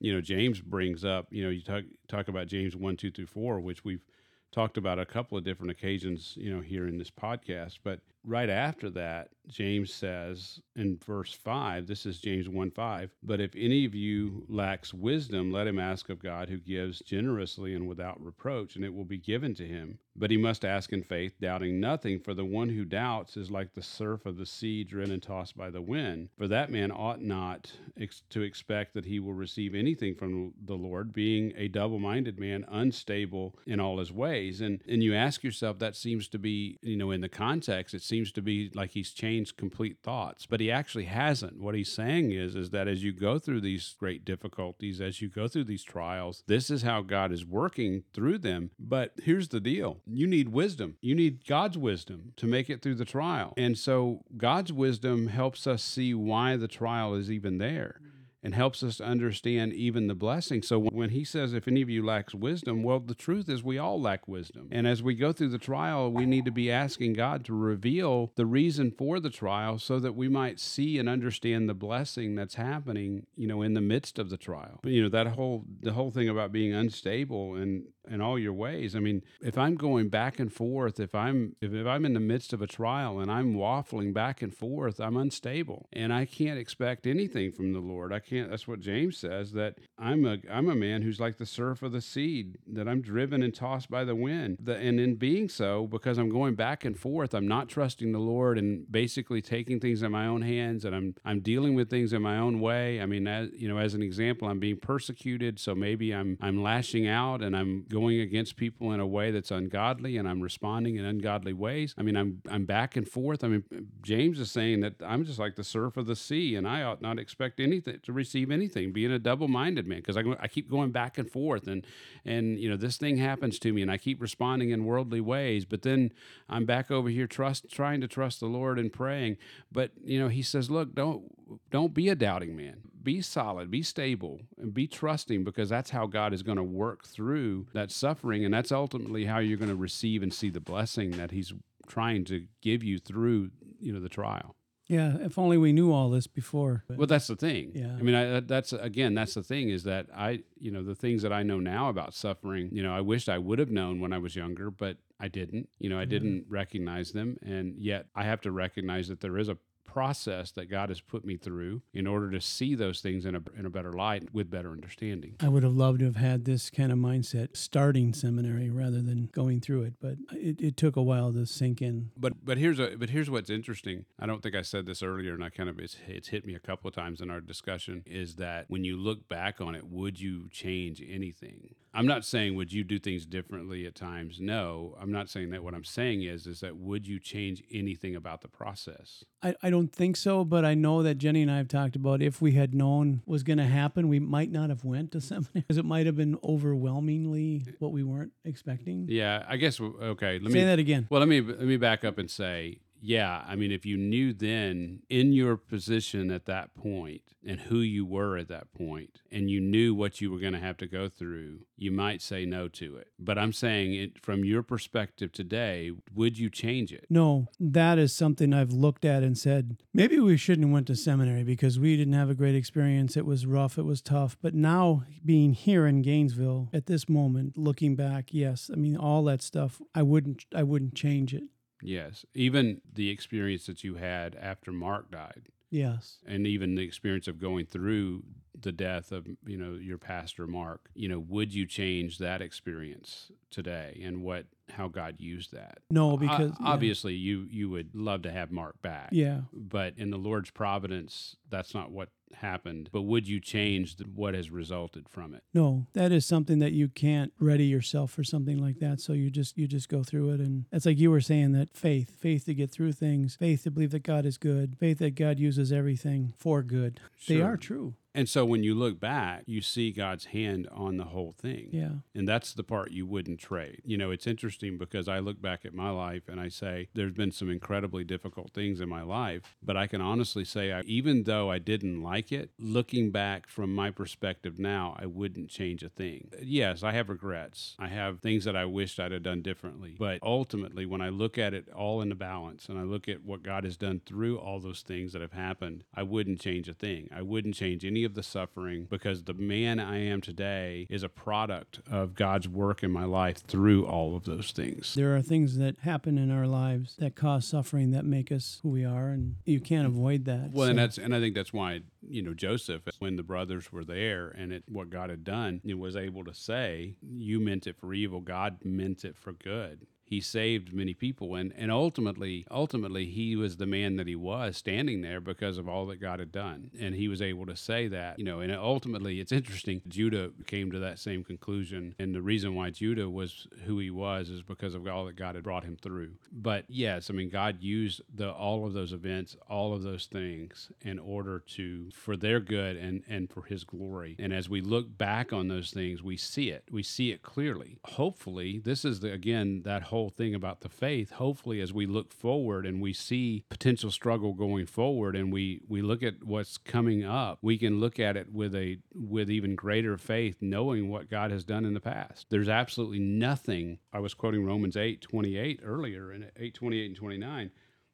you 0.00 0.14
know 0.14 0.20
james 0.20 0.60
brings 0.60 1.04
up 1.04 1.26
you 1.30 1.42
know 1.42 1.50
you 1.50 1.60
talk 1.60 1.82
talk 2.06 2.28
about 2.28 2.46
james 2.46 2.76
1 2.76 2.96
2 2.96 3.10
through 3.10 3.26
4 3.26 3.58
which 3.58 3.84
we've 3.84 4.04
talked 4.52 4.76
about 4.76 4.98
a 4.98 5.06
couple 5.06 5.36
of 5.36 5.44
different 5.44 5.70
occasions 5.70 6.34
you 6.36 6.54
know 6.54 6.60
here 6.60 6.86
in 6.86 6.98
this 6.98 7.10
podcast 7.10 7.78
but 7.84 8.00
right 8.28 8.50
after 8.50 8.90
that 8.90 9.28
james 9.48 9.92
says 9.92 10.60
in 10.76 10.98
verse 10.98 11.32
5 11.32 11.86
this 11.86 12.06
is 12.06 12.20
james 12.20 12.48
1 12.48 12.70
5 12.70 13.10
but 13.22 13.40
if 13.40 13.50
any 13.56 13.84
of 13.84 13.94
you 13.94 14.44
lacks 14.48 14.92
wisdom 14.92 15.50
let 15.50 15.66
him 15.66 15.78
ask 15.78 16.10
of 16.10 16.22
god 16.22 16.48
who 16.48 16.58
gives 16.58 17.00
generously 17.00 17.74
and 17.74 17.88
without 17.88 18.22
reproach 18.22 18.76
and 18.76 18.84
it 18.84 18.94
will 18.94 19.04
be 19.04 19.18
given 19.18 19.54
to 19.54 19.66
him. 19.66 19.98
But 20.16 20.32
he 20.32 20.36
must 20.36 20.64
ask 20.64 20.92
in 20.92 21.04
faith 21.04 21.34
doubting 21.40 21.78
nothing 21.78 22.18
for 22.18 22.34
the 22.34 22.44
one 22.44 22.68
who 22.68 22.84
doubts 22.84 23.36
is 23.36 23.52
like 23.52 23.72
the 23.72 23.82
surf 23.82 24.26
of 24.26 24.36
the 24.36 24.46
sea 24.46 24.82
driven 24.82 25.12
and 25.12 25.22
tossed 25.22 25.56
by 25.56 25.70
the 25.70 25.80
wind. 25.80 26.30
For 26.36 26.48
that 26.48 26.72
man 26.72 26.90
ought 26.90 27.22
not 27.22 27.72
ex- 28.00 28.22
to 28.30 28.42
expect 28.42 28.94
that 28.94 29.04
he 29.04 29.20
will 29.20 29.34
receive 29.34 29.76
anything 29.76 30.16
from 30.16 30.54
the 30.64 30.74
lord 30.74 31.12
being 31.12 31.52
a 31.56 31.68
double-minded 31.68 32.38
man 32.40 32.64
unstable 32.68 33.54
in 33.66 33.78
all 33.78 33.98
his 33.98 34.10
ways. 34.10 34.60
And 34.60 34.82
and 34.88 35.02
you 35.02 35.14
ask 35.14 35.44
yourself 35.44 35.78
that 35.78 35.94
seems 35.94 36.26
to 36.28 36.38
be 36.38 36.78
you 36.82 36.96
know 36.96 37.12
in 37.12 37.20
the 37.20 37.28
context 37.28 37.94
it 37.94 38.02
seems 38.02 38.17
to 38.26 38.42
be 38.42 38.70
like 38.74 38.90
he's 38.90 39.12
changed 39.12 39.56
complete 39.56 39.98
thoughts 40.02 40.46
but 40.46 40.60
he 40.60 40.70
actually 40.70 41.04
hasn't. 41.04 41.60
What 41.60 41.74
he's 41.74 41.92
saying 41.92 42.32
is 42.32 42.54
is 42.54 42.70
that 42.70 42.88
as 42.88 43.02
you 43.02 43.12
go 43.12 43.38
through 43.38 43.60
these 43.60 43.96
great 43.98 44.24
difficulties 44.24 45.00
as 45.00 45.20
you 45.20 45.28
go 45.28 45.48
through 45.48 45.64
these 45.64 45.84
trials 45.84 46.42
this 46.46 46.70
is 46.70 46.82
how 46.82 47.02
god 47.02 47.32
is 47.32 47.44
working 47.44 48.04
through 48.12 48.38
them. 48.38 48.70
But 48.78 49.12
here's 49.22 49.48
the 49.48 49.60
deal. 49.60 50.00
You 50.06 50.26
need 50.26 50.50
wisdom. 50.50 50.96
You 51.00 51.14
need 51.14 51.46
god's 51.46 51.78
wisdom 51.78 52.32
to 52.36 52.46
make 52.46 52.70
it 52.70 52.82
through 52.82 52.96
the 52.96 53.04
trial. 53.04 53.54
And 53.56 53.76
so 53.78 54.22
god's 54.36 54.72
wisdom 54.72 55.28
helps 55.28 55.66
us 55.66 55.82
see 55.82 56.14
why 56.14 56.56
the 56.56 56.68
trial 56.68 57.14
is 57.14 57.30
even 57.30 57.58
there 57.58 58.00
and 58.42 58.54
helps 58.54 58.82
us 58.82 59.00
understand 59.00 59.72
even 59.72 60.06
the 60.06 60.14
blessing. 60.14 60.62
So 60.62 60.78
when 60.78 61.10
he 61.10 61.24
says, 61.24 61.52
if 61.52 61.66
any 61.66 61.82
of 61.82 61.90
you 61.90 62.04
lacks 62.04 62.34
wisdom, 62.34 62.82
well, 62.82 63.00
the 63.00 63.14
truth 63.14 63.48
is 63.48 63.62
we 63.62 63.78
all 63.78 64.00
lack 64.00 64.28
wisdom. 64.28 64.68
And 64.70 64.86
as 64.86 65.02
we 65.02 65.14
go 65.14 65.32
through 65.32 65.48
the 65.48 65.58
trial, 65.58 66.12
we 66.12 66.26
need 66.26 66.44
to 66.44 66.50
be 66.50 66.70
asking 66.70 67.14
God 67.14 67.44
to 67.46 67.54
reveal 67.54 68.32
the 68.36 68.46
reason 68.46 68.92
for 68.96 69.18
the 69.20 69.30
trial 69.30 69.78
so 69.78 69.98
that 69.98 70.14
we 70.14 70.28
might 70.28 70.60
see 70.60 70.98
and 70.98 71.08
understand 71.08 71.68
the 71.68 71.74
blessing 71.74 72.36
that's 72.36 72.54
happening, 72.54 73.26
you 73.36 73.46
know, 73.46 73.62
in 73.62 73.74
the 73.74 73.80
midst 73.80 74.18
of 74.18 74.30
the 74.30 74.36
trial. 74.36 74.78
But, 74.82 74.92
you 74.92 75.02
know, 75.02 75.08
that 75.08 75.28
whole, 75.28 75.64
the 75.80 75.92
whole 75.92 76.10
thing 76.10 76.28
about 76.28 76.52
being 76.52 76.72
unstable 76.72 77.56
and 77.56 77.84
in 78.10 78.20
all 78.20 78.38
your 78.38 78.52
ways. 78.52 78.96
I 78.96 79.00
mean, 79.00 79.22
if 79.42 79.58
I'm 79.58 79.74
going 79.74 80.08
back 80.08 80.38
and 80.38 80.52
forth, 80.52 80.98
if 80.98 81.14
I'm 81.14 81.56
if, 81.60 81.72
if 81.72 81.86
I'm 81.86 82.04
in 82.04 82.14
the 82.14 82.20
midst 82.20 82.52
of 82.52 82.62
a 82.62 82.66
trial 82.66 83.20
and 83.20 83.30
I'm 83.30 83.54
waffling 83.54 84.12
back 84.12 84.42
and 84.42 84.54
forth, 84.54 85.00
I'm 85.00 85.16
unstable. 85.16 85.88
And 85.92 86.12
I 86.12 86.24
can't 86.24 86.58
expect 86.58 87.06
anything 87.06 87.52
from 87.52 87.72
the 87.72 87.80
Lord. 87.80 88.12
I 88.12 88.20
can't 88.28 88.50
that's 88.50 88.68
what 88.68 88.80
James 88.80 89.16
says 89.16 89.52
that 89.52 89.78
I'm 89.98 90.24
a 90.26 90.38
I'm 90.50 90.68
a 90.68 90.74
man 90.74 91.02
who's 91.02 91.18
like 91.18 91.38
the 91.38 91.46
surf 91.46 91.82
of 91.82 91.92
the 91.92 92.00
sea, 92.00 92.52
that 92.66 92.86
I'm 92.86 93.00
driven 93.00 93.42
and 93.42 93.54
tossed 93.54 93.90
by 93.90 94.04
the 94.04 94.14
wind. 94.14 94.58
The, 94.60 94.76
and 94.76 95.00
in 95.00 95.14
being 95.14 95.48
so, 95.48 95.86
because 95.86 96.18
I'm 96.18 96.28
going 96.28 96.54
back 96.54 96.84
and 96.84 96.98
forth, 96.98 97.34
I'm 97.34 97.48
not 97.48 97.68
trusting 97.68 98.12
the 98.12 98.18
Lord 98.18 98.58
and 98.58 98.90
basically 98.90 99.40
taking 99.40 99.80
things 99.80 100.02
in 100.02 100.12
my 100.12 100.26
own 100.26 100.42
hands 100.42 100.84
and 100.84 100.94
I'm 100.94 101.14
I'm 101.24 101.40
dealing 101.40 101.74
with 101.74 101.88
things 101.88 102.12
in 102.12 102.22
my 102.22 102.38
own 102.38 102.60
way. 102.60 103.00
I 103.00 103.06
mean, 103.06 103.26
as, 103.26 103.48
you 103.54 103.68
know, 103.68 103.78
as 103.78 103.94
an 103.94 104.02
example, 104.02 104.48
I'm 104.48 104.60
being 104.60 104.78
persecuted, 104.78 105.58
so 105.58 105.74
maybe 105.74 106.14
I'm 106.14 106.36
I'm 106.40 106.62
lashing 106.62 107.08
out 107.08 107.42
and 107.42 107.56
I'm 107.56 107.86
going 107.88 108.20
against 108.20 108.56
people 108.56 108.92
in 108.92 109.00
a 109.00 109.06
way 109.06 109.30
that's 109.30 109.50
ungodly 109.50 110.18
and 110.18 110.28
I'm 110.28 110.40
responding 110.40 110.96
in 110.96 111.04
ungodly 111.04 111.54
ways. 111.54 111.94
I 111.96 112.02
mean, 112.02 112.16
I'm 112.16 112.42
I'm 112.50 112.66
back 112.66 112.96
and 112.96 113.08
forth. 113.08 113.42
I 113.42 113.48
mean, 113.48 113.64
James 114.02 114.38
is 114.38 114.50
saying 114.50 114.80
that 114.80 114.94
I'm 115.04 115.24
just 115.24 115.38
like 115.38 115.56
the 115.56 115.64
surf 115.64 115.96
of 115.96 116.06
the 116.06 116.16
sea 116.16 116.56
and 116.56 116.68
I 116.68 116.82
ought 116.82 117.00
not 117.00 117.18
expect 117.18 117.58
anything 117.58 118.00
to 118.02 118.12
receive 118.18 118.50
anything, 118.50 118.92
being 118.92 119.10
a 119.10 119.18
double-minded 119.18 119.86
man 119.86 119.98
because 119.98 120.16
I, 120.16 120.22
I 120.40 120.48
keep 120.48 120.70
going 120.70 120.90
back 120.90 121.16
and 121.18 121.30
forth 121.30 121.66
and 121.66 121.86
and 122.24 122.58
you 122.58 122.68
know, 122.68 122.76
this 122.76 122.96
thing 122.96 123.16
happens 123.16 123.58
to 123.60 123.72
me 123.72 123.82
and 123.82 123.90
I 123.90 123.96
keep 123.96 124.20
responding 124.20 124.70
in 124.70 124.84
worldly 124.84 125.20
ways, 125.20 125.64
but 125.64 125.82
then 125.82 126.12
I'm 126.48 126.66
back 126.66 126.90
over 126.90 127.08
here 127.08 127.26
trust 127.26 127.70
trying 127.70 128.00
to 128.02 128.08
trust 128.08 128.40
the 128.40 128.46
Lord 128.46 128.78
and 128.78 128.92
praying. 128.92 129.38
But, 129.72 129.92
you 130.04 130.18
know, 130.20 130.28
he 130.28 130.42
says, 130.42 130.70
"Look, 130.70 130.94
don't 130.94 131.32
don't 131.70 131.94
be 131.94 132.08
a 132.08 132.14
doubting 132.14 132.56
man 132.56 132.82
be 133.08 133.22
solid, 133.22 133.70
be 133.70 133.82
stable, 133.82 134.40
and 134.58 134.74
be 134.74 134.86
trusting 134.86 135.42
because 135.42 135.70
that's 135.70 135.88
how 135.88 136.06
God 136.06 136.34
is 136.34 136.42
going 136.42 136.58
to 136.58 136.62
work 136.62 137.06
through 137.06 137.66
that 137.72 137.90
suffering. 137.90 138.44
And 138.44 138.52
that's 138.52 138.70
ultimately 138.70 139.24
how 139.24 139.38
you're 139.38 139.56
going 139.56 139.70
to 139.70 139.76
receive 139.76 140.22
and 140.22 140.32
see 140.32 140.50
the 140.50 140.60
blessing 140.60 141.12
that 141.12 141.30
He's 141.30 141.54
trying 141.86 142.24
to 142.26 142.46
give 142.60 142.84
you 142.84 142.98
through, 142.98 143.50
you 143.80 143.92
know, 143.94 144.00
the 144.00 144.10
trial. 144.10 144.56
Yeah, 144.88 145.18
if 145.20 145.38
only 145.38 145.58
we 145.58 145.72
knew 145.72 145.92
all 145.92 146.08
this 146.08 146.26
before. 146.26 146.84
Well, 146.88 147.06
that's 147.06 147.26
the 147.26 147.36
thing. 147.36 147.72
Yeah. 147.74 147.94
I 147.98 148.02
mean, 148.02 148.14
I, 148.14 148.40
that's 148.40 148.72
again, 148.72 149.14
that's 149.14 149.34
the 149.34 149.42
thing 149.42 149.68
is 149.68 149.84
that 149.84 150.06
I, 150.16 150.40
you 150.58 150.70
know, 150.70 150.82
the 150.82 150.94
things 150.94 151.20
that 151.22 151.32
I 151.32 151.42
know 151.42 151.60
now 151.60 151.90
about 151.90 152.14
suffering, 152.14 152.70
you 152.72 152.82
know, 152.82 152.94
I 152.94 153.02
wished 153.02 153.28
I 153.28 153.36
would 153.36 153.58
have 153.58 153.70
known 153.70 154.00
when 154.00 154.14
I 154.14 154.18
was 154.18 154.34
younger, 154.34 154.70
but 154.70 154.96
I 155.20 155.28
didn't. 155.28 155.68
You 155.78 155.90
know, 155.90 155.98
I 155.98 156.02
mm-hmm. 156.02 156.10
didn't 156.10 156.44
recognize 156.48 157.12
them, 157.12 157.36
and 157.42 157.76
yet 157.76 158.06
I 158.16 158.24
have 158.24 158.40
to 158.42 158.50
recognize 158.50 159.08
that 159.08 159.20
there 159.20 159.36
is 159.36 159.50
a 159.50 159.58
process 159.88 160.50
that 160.52 160.70
God 160.70 160.90
has 160.90 161.00
put 161.00 161.24
me 161.24 161.36
through 161.36 161.82
in 161.94 162.06
order 162.06 162.30
to 162.30 162.40
see 162.40 162.74
those 162.74 163.00
things 163.00 163.24
in 163.24 163.34
a, 163.34 163.42
in 163.58 163.66
a 163.66 163.70
better 163.70 163.92
light 163.92 164.28
with 164.32 164.50
better 164.50 164.70
understanding. 164.70 165.34
I 165.40 165.48
would 165.48 165.62
have 165.62 165.74
loved 165.74 166.00
to 166.00 166.04
have 166.04 166.16
had 166.16 166.44
this 166.44 166.70
kind 166.70 166.92
of 166.92 166.98
mindset 166.98 167.56
starting 167.56 168.12
seminary 168.12 168.70
rather 168.70 169.00
than 169.00 169.30
going 169.32 169.60
through 169.60 169.82
it, 169.82 169.94
but 170.00 170.16
it, 170.32 170.60
it 170.60 170.76
took 170.76 170.96
a 170.96 171.02
while 171.02 171.32
to 171.32 171.46
sink 171.46 171.80
in. 171.80 172.10
But 172.16 172.44
but 172.44 172.58
here's 172.58 172.78
a 172.78 172.96
but 172.96 173.10
here's 173.10 173.30
what's 173.30 173.50
interesting. 173.50 174.04
I 174.18 174.26
don't 174.26 174.42
think 174.42 174.54
I 174.54 174.62
said 174.62 174.86
this 174.86 175.02
earlier, 175.02 175.34
and 175.34 175.42
I 175.42 175.48
kind 175.48 175.68
of 175.68 175.78
it's, 175.78 175.96
it's 176.06 176.28
hit 176.28 176.46
me 176.46 176.54
a 176.54 176.60
couple 176.60 176.88
of 176.88 176.94
times 176.94 177.20
in 177.20 177.30
our 177.30 177.40
discussion. 177.40 178.02
Is 178.06 178.36
that 178.36 178.66
when 178.68 178.84
you 178.84 178.96
look 178.96 179.28
back 179.28 179.60
on 179.60 179.74
it, 179.74 179.86
would 179.88 180.20
you 180.20 180.48
change 180.50 181.02
anything? 181.06 181.74
I'm 181.98 182.06
not 182.06 182.24
saying 182.24 182.54
would 182.54 182.72
you 182.72 182.84
do 182.84 183.00
things 183.00 183.26
differently 183.26 183.84
at 183.84 183.96
times. 183.96 184.38
No, 184.40 184.96
I'm 185.00 185.10
not 185.10 185.28
saying 185.28 185.50
that. 185.50 185.64
What 185.64 185.74
I'm 185.74 185.82
saying 185.82 186.22
is 186.22 186.46
is 186.46 186.60
that 186.60 186.76
would 186.76 187.08
you 187.08 187.18
change 187.18 187.64
anything 187.72 188.14
about 188.14 188.40
the 188.40 188.46
process? 188.46 189.24
I, 189.42 189.56
I 189.64 189.70
don't 189.70 189.92
think 189.92 190.16
so, 190.16 190.44
but 190.44 190.64
I 190.64 190.74
know 190.74 191.02
that 191.02 191.16
Jenny 191.16 191.42
and 191.42 191.50
I 191.50 191.56
have 191.56 191.66
talked 191.66 191.96
about 191.96 192.22
if 192.22 192.40
we 192.40 192.52
had 192.52 192.72
known 192.72 193.22
was 193.26 193.42
going 193.42 193.58
to 193.58 193.64
happen, 193.64 194.06
we 194.08 194.20
might 194.20 194.52
not 194.52 194.68
have 194.70 194.84
went 194.84 195.10
to 195.12 195.20
seminary 195.20 195.50
because 195.54 195.76
it 195.76 195.84
might 195.84 196.06
have 196.06 196.14
been 196.14 196.38
overwhelmingly 196.44 197.66
what 197.80 197.90
we 197.90 198.04
weren't 198.04 198.32
expecting. 198.44 199.06
Yeah, 199.08 199.44
I 199.48 199.56
guess. 199.56 199.80
Okay, 199.80 200.38
let 200.38 200.52
Say 200.52 200.54
me 200.54 200.60
say 200.60 200.66
that 200.66 200.78
again. 200.78 201.08
Well, 201.10 201.18
let 201.18 201.28
me 201.28 201.40
let 201.40 201.62
me 201.62 201.78
back 201.78 202.04
up 202.04 202.18
and 202.18 202.30
say 202.30 202.78
yeah, 203.00 203.44
I 203.46 203.56
mean, 203.56 203.72
if 203.72 203.86
you 203.86 203.96
knew 203.96 204.32
then 204.32 205.00
in 205.08 205.32
your 205.32 205.56
position 205.56 206.30
at 206.30 206.46
that 206.46 206.74
point 206.74 207.22
and 207.46 207.60
who 207.60 207.78
you 207.78 208.04
were 208.04 208.36
at 208.36 208.48
that 208.48 208.72
point, 208.72 209.20
and 209.30 209.50
you 209.50 209.60
knew 209.60 209.94
what 209.94 210.20
you 210.20 210.30
were 210.30 210.38
going 210.38 210.52
to 210.52 210.58
have 210.58 210.76
to 210.78 210.86
go 210.86 211.08
through, 211.08 211.60
you 211.76 211.92
might 211.92 212.20
say 212.20 212.44
no 212.44 212.68
to 212.68 212.96
it. 212.96 213.08
But 213.18 213.38
I'm 213.38 213.52
saying 213.52 213.94
it 213.94 214.22
from 214.22 214.44
your 214.44 214.62
perspective 214.62 215.32
today, 215.32 215.92
would 216.14 216.38
you 216.38 216.50
change 216.50 216.92
it? 216.92 217.06
No, 217.08 217.48
that 217.60 217.98
is 217.98 218.12
something 218.12 218.52
I've 218.52 218.72
looked 218.72 219.04
at 219.04 219.22
and 219.22 219.38
said 219.38 219.82
maybe 219.94 220.18
we 220.18 220.36
shouldn't 220.36 220.66
have 220.66 220.72
went 220.72 220.86
to 220.88 220.96
seminary 220.96 221.44
because 221.44 221.78
we 221.78 221.96
didn't 221.96 222.14
have 222.14 222.30
a 222.30 222.34
great 222.34 222.54
experience. 222.54 223.16
It 223.16 223.26
was 223.26 223.46
rough, 223.46 223.78
it 223.78 223.84
was 223.84 224.02
tough. 224.02 224.36
But 224.42 224.54
now 224.54 225.04
being 225.24 225.52
here 225.52 225.86
in 225.86 226.02
Gainesville 226.02 226.68
at 226.72 226.86
this 226.86 227.08
moment, 227.08 227.56
looking 227.56 227.96
back, 227.96 228.28
yes, 228.32 228.70
I 228.72 228.76
mean 228.76 228.96
all 228.96 229.24
that 229.24 229.42
stuff, 229.42 229.80
I 229.94 230.02
wouldn't, 230.02 230.44
I 230.54 230.64
wouldn't 230.64 230.94
change 230.94 231.32
it. 231.32 231.44
Yes. 231.82 232.24
Even 232.34 232.80
the 232.92 233.10
experience 233.10 233.66
that 233.66 233.84
you 233.84 233.94
had 233.94 234.34
after 234.36 234.72
Mark 234.72 235.10
died. 235.10 235.48
Yes. 235.70 236.18
And 236.26 236.46
even 236.46 236.74
the 236.74 236.82
experience 236.82 237.28
of 237.28 237.40
going 237.40 237.66
through 237.66 238.22
the 238.58 238.72
death 238.72 239.12
of, 239.12 239.26
you 239.46 239.56
know, 239.56 239.74
your 239.74 239.98
pastor 239.98 240.46
Mark, 240.46 240.90
you 240.94 241.08
know, 241.08 241.18
would 241.18 241.54
you 241.54 241.66
change 241.66 242.18
that 242.18 242.40
experience 242.40 243.30
today 243.50 244.00
and 244.04 244.22
what 244.22 244.46
how 244.70 244.88
God 244.88 245.16
used 245.18 245.52
that? 245.52 245.78
No, 245.90 246.16
because 246.16 246.52
obviously 246.60 247.14
yeah. 247.14 247.26
you 247.30 247.46
you 247.50 247.70
would 247.70 247.94
love 247.94 248.22
to 248.22 248.32
have 248.32 248.50
Mark 248.50 248.80
back. 248.82 249.10
Yeah. 249.12 249.42
But 249.52 249.94
in 249.96 250.10
the 250.10 250.16
Lord's 250.16 250.50
providence, 250.50 251.36
that's 251.48 251.74
not 251.74 251.90
what 251.90 252.08
happened, 252.34 252.90
but 252.92 253.02
would 253.02 253.28
you 253.28 253.40
change 253.40 253.96
the, 253.96 254.04
what 254.04 254.34
has 254.34 254.50
resulted 254.50 255.08
from 255.08 255.34
it? 255.34 255.42
No, 255.54 255.86
that 255.92 256.12
is 256.12 256.26
something 256.26 256.58
that 256.58 256.72
you 256.72 256.88
can't 256.88 257.32
ready 257.38 257.64
yourself 257.64 258.10
for 258.10 258.24
something 258.24 258.58
like 258.58 258.78
that. 258.78 259.00
So 259.00 259.12
you 259.12 259.30
just 259.30 259.56
you 259.56 259.66
just 259.66 259.88
go 259.88 260.02
through 260.02 260.30
it, 260.30 260.40
and 260.40 260.66
it's 260.72 260.86
like 260.86 260.98
you 260.98 261.10
were 261.10 261.20
saying 261.20 261.52
that 261.52 261.76
faith, 261.76 262.20
faith 262.20 262.46
to 262.46 262.54
get 262.54 262.70
through 262.70 262.92
things, 262.92 263.36
faith 263.36 263.64
to 263.64 263.70
believe 263.70 263.90
that 263.90 264.02
God 264.02 264.26
is 264.26 264.38
good, 264.38 264.76
faith 264.78 264.98
that 264.98 265.14
God 265.14 265.38
uses 265.38 265.72
everything 265.72 266.32
for 266.36 266.62
good. 266.62 267.00
Sure. 267.16 267.36
They 267.36 267.42
are 267.42 267.56
true. 267.56 267.94
And 268.18 268.28
so 268.28 268.44
when 268.44 268.64
you 268.64 268.74
look 268.74 268.98
back, 268.98 269.44
you 269.46 269.60
see 269.60 269.92
God's 269.92 270.24
hand 270.24 270.66
on 270.72 270.96
the 270.96 271.04
whole 271.04 271.36
thing. 271.40 271.68
Yeah. 271.70 271.90
And 272.16 272.26
that's 272.26 272.52
the 272.52 272.64
part 272.64 272.90
you 272.90 273.06
wouldn't 273.06 273.38
trade. 273.38 273.80
You 273.84 273.96
know, 273.96 274.10
it's 274.10 274.26
interesting 274.26 274.76
because 274.76 275.06
I 275.06 275.20
look 275.20 275.40
back 275.40 275.64
at 275.64 275.72
my 275.72 275.90
life 275.90 276.24
and 276.26 276.40
I 276.40 276.48
say 276.48 276.88
there's 276.94 277.12
been 277.12 277.30
some 277.30 277.48
incredibly 277.48 278.02
difficult 278.02 278.52
things 278.52 278.80
in 278.80 278.88
my 278.88 279.02
life, 279.02 279.54
but 279.62 279.76
I 279.76 279.86
can 279.86 280.00
honestly 280.00 280.44
say 280.44 280.72
I, 280.72 280.80
even 280.80 281.22
though 281.22 281.48
I 281.48 281.60
didn't 281.60 282.02
like 282.02 282.32
it, 282.32 282.50
looking 282.58 283.12
back 283.12 283.48
from 283.48 283.72
my 283.72 283.92
perspective 283.92 284.58
now, 284.58 284.96
I 284.98 285.06
wouldn't 285.06 285.48
change 285.48 285.84
a 285.84 285.88
thing. 285.88 286.32
Yes, 286.42 286.82
I 286.82 286.90
have 286.94 287.10
regrets. 287.10 287.76
I 287.78 287.86
have 287.86 288.18
things 288.18 288.44
that 288.46 288.56
I 288.56 288.64
wished 288.64 288.98
I'd 288.98 289.12
have 289.12 289.22
done 289.22 289.42
differently. 289.42 289.94
But 289.96 290.18
ultimately, 290.24 290.86
when 290.86 291.00
I 291.02 291.10
look 291.10 291.38
at 291.38 291.54
it 291.54 291.68
all 291.68 292.00
in 292.00 292.08
the 292.08 292.16
balance 292.16 292.68
and 292.68 292.80
I 292.80 292.82
look 292.82 293.08
at 293.08 293.22
what 293.22 293.44
God 293.44 293.62
has 293.62 293.76
done 293.76 294.00
through 294.04 294.38
all 294.38 294.58
those 294.58 294.82
things 294.82 295.12
that 295.12 295.22
have 295.22 295.34
happened, 295.34 295.84
I 295.94 296.02
wouldn't 296.02 296.40
change 296.40 296.68
a 296.68 296.74
thing. 296.74 297.08
I 297.14 297.22
wouldn't 297.22 297.54
change 297.54 297.84
any 297.84 298.07
of 298.08 298.14
the 298.14 298.22
suffering 298.22 298.86
because 298.90 299.24
the 299.24 299.34
man 299.34 299.78
I 299.78 299.98
am 299.98 300.20
today 300.20 300.86
is 300.88 301.02
a 301.02 301.08
product 301.08 301.80
of 301.90 302.14
God's 302.14 302.48
work 302.48 302.82
in 302.82 302.90
my 302.90 303.04
life 303.04 303.38
through 303.46 303.86
all 303.86 304.16
of 304.16 304.24
those 304.24 304.50
things. 304.50 304.94
There 304.94 305.14
are 305.14 305.22
things 305.22 305.58
that 305.58 305.78
happen 305.80 306.16
in 306.16 306.30
our 306.30 306.46
lives 306.46 306.96
that 306.98 307.14
cause 307.14 307.46
suffering 307.46 307.90
that 307.92 308.04
make 308.04 308.32
us 308.32 308.60
who 308.62 308.70
we 308.70 308.84
are, 308.84 309.08
and 309.08 309.36
you 309.44 309.60
can't 309.60 309.86
avoid 309.86 310.24
that. 310.24 310.50
Well, 310.52 310.66
so. 310.66 310.70
and 310.70 310.78
that's 310.78 310.98
and 310.98 311.14
I 311.14 311.20
think 311.20 311.34
that's 311.34 311.52
why 311.52 311.80
you 312.00 312.22
know 312.22 312.34
Joseph, 312.34 312.82
when 312.98 313.16
the 313.16 313.22
brothers 313.22 313.70
were 313.70 313.84
there 313.84 314.28
and 314.28 314.52
it 314.52 314.64
what 314.66 314.88
God 314.90 315.10
had 315.10 315.22
done, 315.22 315.60
he 315.62 315.74
was 315.74 315.94
able 315.94 316.24
to 316.24 316.34
say, 316.34 316.96
"You 317.02 317.38
meant 317.40 317.66
it 317.66 317.76
for 317.76 317.92
evil; 317.92 318.20
God 318.20 318.64
meant 318.64 319.04
it 319.04 319.16
for 319.16 319.32
good." 319.32 319.86
He 320.08 320.22
saved 320.22 320.72
many 320.72 320.94
people. 320.94 321.34
And 321.34 321.52
and 321.56 321.70
ultimately 321.70 322.46
ultimately 322.50 323.04
he 323.06 323.36
was 323.36 323.58
the 323.58 323.66
man 323.66 323.96
that 323.96 324.06
he 324.06 324.16
was 324.16 324.56
standing 324.56 325.02
there 325.02 325.20
because 325.20 325.58
of 325.58 325.68
all 325.68 325.86
that 325.86 326.00
God 326.00 326.18
had 326.18 326.32
done. 326.32 326.70
And 326.80 326.94
he 326.94 327.08
was 327.08 327.20
able 327.20 327.44
to 327.46 327.56
say 327.56 327.88
that 327.88 328.18
you 328.18 328.24
know 328.24 328.40
and 328.40 328.50
ultimately 328.52 329.20
it's 329.20 329.32
interesting 329.32 329.82
Judah 329.86 330.30
came 330.46 330.72
to 330.72 330.78
that 330.78 330.98
same 330.98 331.24
conclusion. 331.24 331.94
And 331.98 332.14
the 332.14 332.22
reason 332.22 332.54
why 332.54 332.70
Judah 332.70 333.10
was 333.10 333.46
who 333.66 333.78
he 333.78 333.90
was 333.90 334.30
is 334.30 334.42
because 334.42 334.74
of 334.74 334.86
all 334.88 335.04
that 335.04 335.16
God 335.16 335.34
had 335.34 335.44
brought 335.44 335.64
him 335.64 335.76
through. 335.76 336.12
But 336.32 336.64
yes 336.68 337.10
I 337.10 337.12
mean 337.12 337.28
God 337.28 337.58
used 337.60 338.00
the 338.14 338.30
all 338.30 338.66
of 338.66 338.72
those 338.72 338.92
events 338.92 339.36
all 339.48 339.74
of 339.74 339.82
those 339.82 340.06
things 340.06 340.70
in 340.80 340.98
order 340.98 341.40
to 341.56 341.90
for 341.90 342.16
their 342.16 342.40
good 342.40 342.76
and 342.76 343.02
and 343.08 343.30
for 343.30 343.42
his 343.42 343.64
glory. 343.64 344.16
And 344.18 344.32
as 344.32 344.48
we 344.48 344.62
look 344.62 344.96
back 344.96 345.34
on 345.34 345.48
those 345.48 345.70
things 345.70 346.02
we 346.02 346.16
see 346.16 346.48
it. 346.48 346.64
We 346.70 346.82
see 346.82 347.10
it 347.10 347.22
clearly. 347.22 347.78
Hopefully 347.84 348.62
this 348.64 348.86
is 348.86 349.00
the 349.00 349.12
again 349.12 349.62
that 349.64 349.82
whole 349.82 349.97
whole 349.98 350.10
thing 350.10 350.34
about 350.34 350.60
the 350.60 350.68
faith 350.68 351.10
hopefully 351.10 351.60
as 351.60 351.72
we 351.72 351.86
look 351.86 352.12
forward 352.12 352.64
and 352.64 352.80
we 352.80 352.92
see 352.92 353.44
potential 353.48 353.90
struggle 353.90 354.32
going 354.32 354.64
forward 354.64 355.16
and 355.16 355.32
we 355.32 355.60
we 355.68 355.82
look 355.82 356.02
at 356.02 356.22
what's 356.22 356.56
coming 356.56 357.04
up 357.04 357.38
we 357.42 357.58
can 357.58 357.80
look 357.80 357.98
at 357.98 358.16
it 358.16 358.32
with 358.32 358.54
a 358.54 358.78
with 358.94 359.30
even 359.30 359.54
greater 359.54 359.96
faith 359.96 360.36
knowing 360.40 360.88
what 360.88 361.10
God 361.10 361.30
has 361.30 361.44
done 361.44 361.64
in 361.64 361.74
the 361.74 361.80
past. 361.80 362.26
There's 362.30 362.48
absolutely 362.48 362.98
nothing 362.98 363.78
I 363.92 364.00
was 364.00 364.14
quoting 364.14 364.44
Romans 364.44 364.76
8 364.76 365.00
28 365.00 365.60
earlier 365.64 366.12
in 366.12 366.30
8 366.36 366.54
28 366.54 366.86
and 366.86 366.96
29 366.96 367.50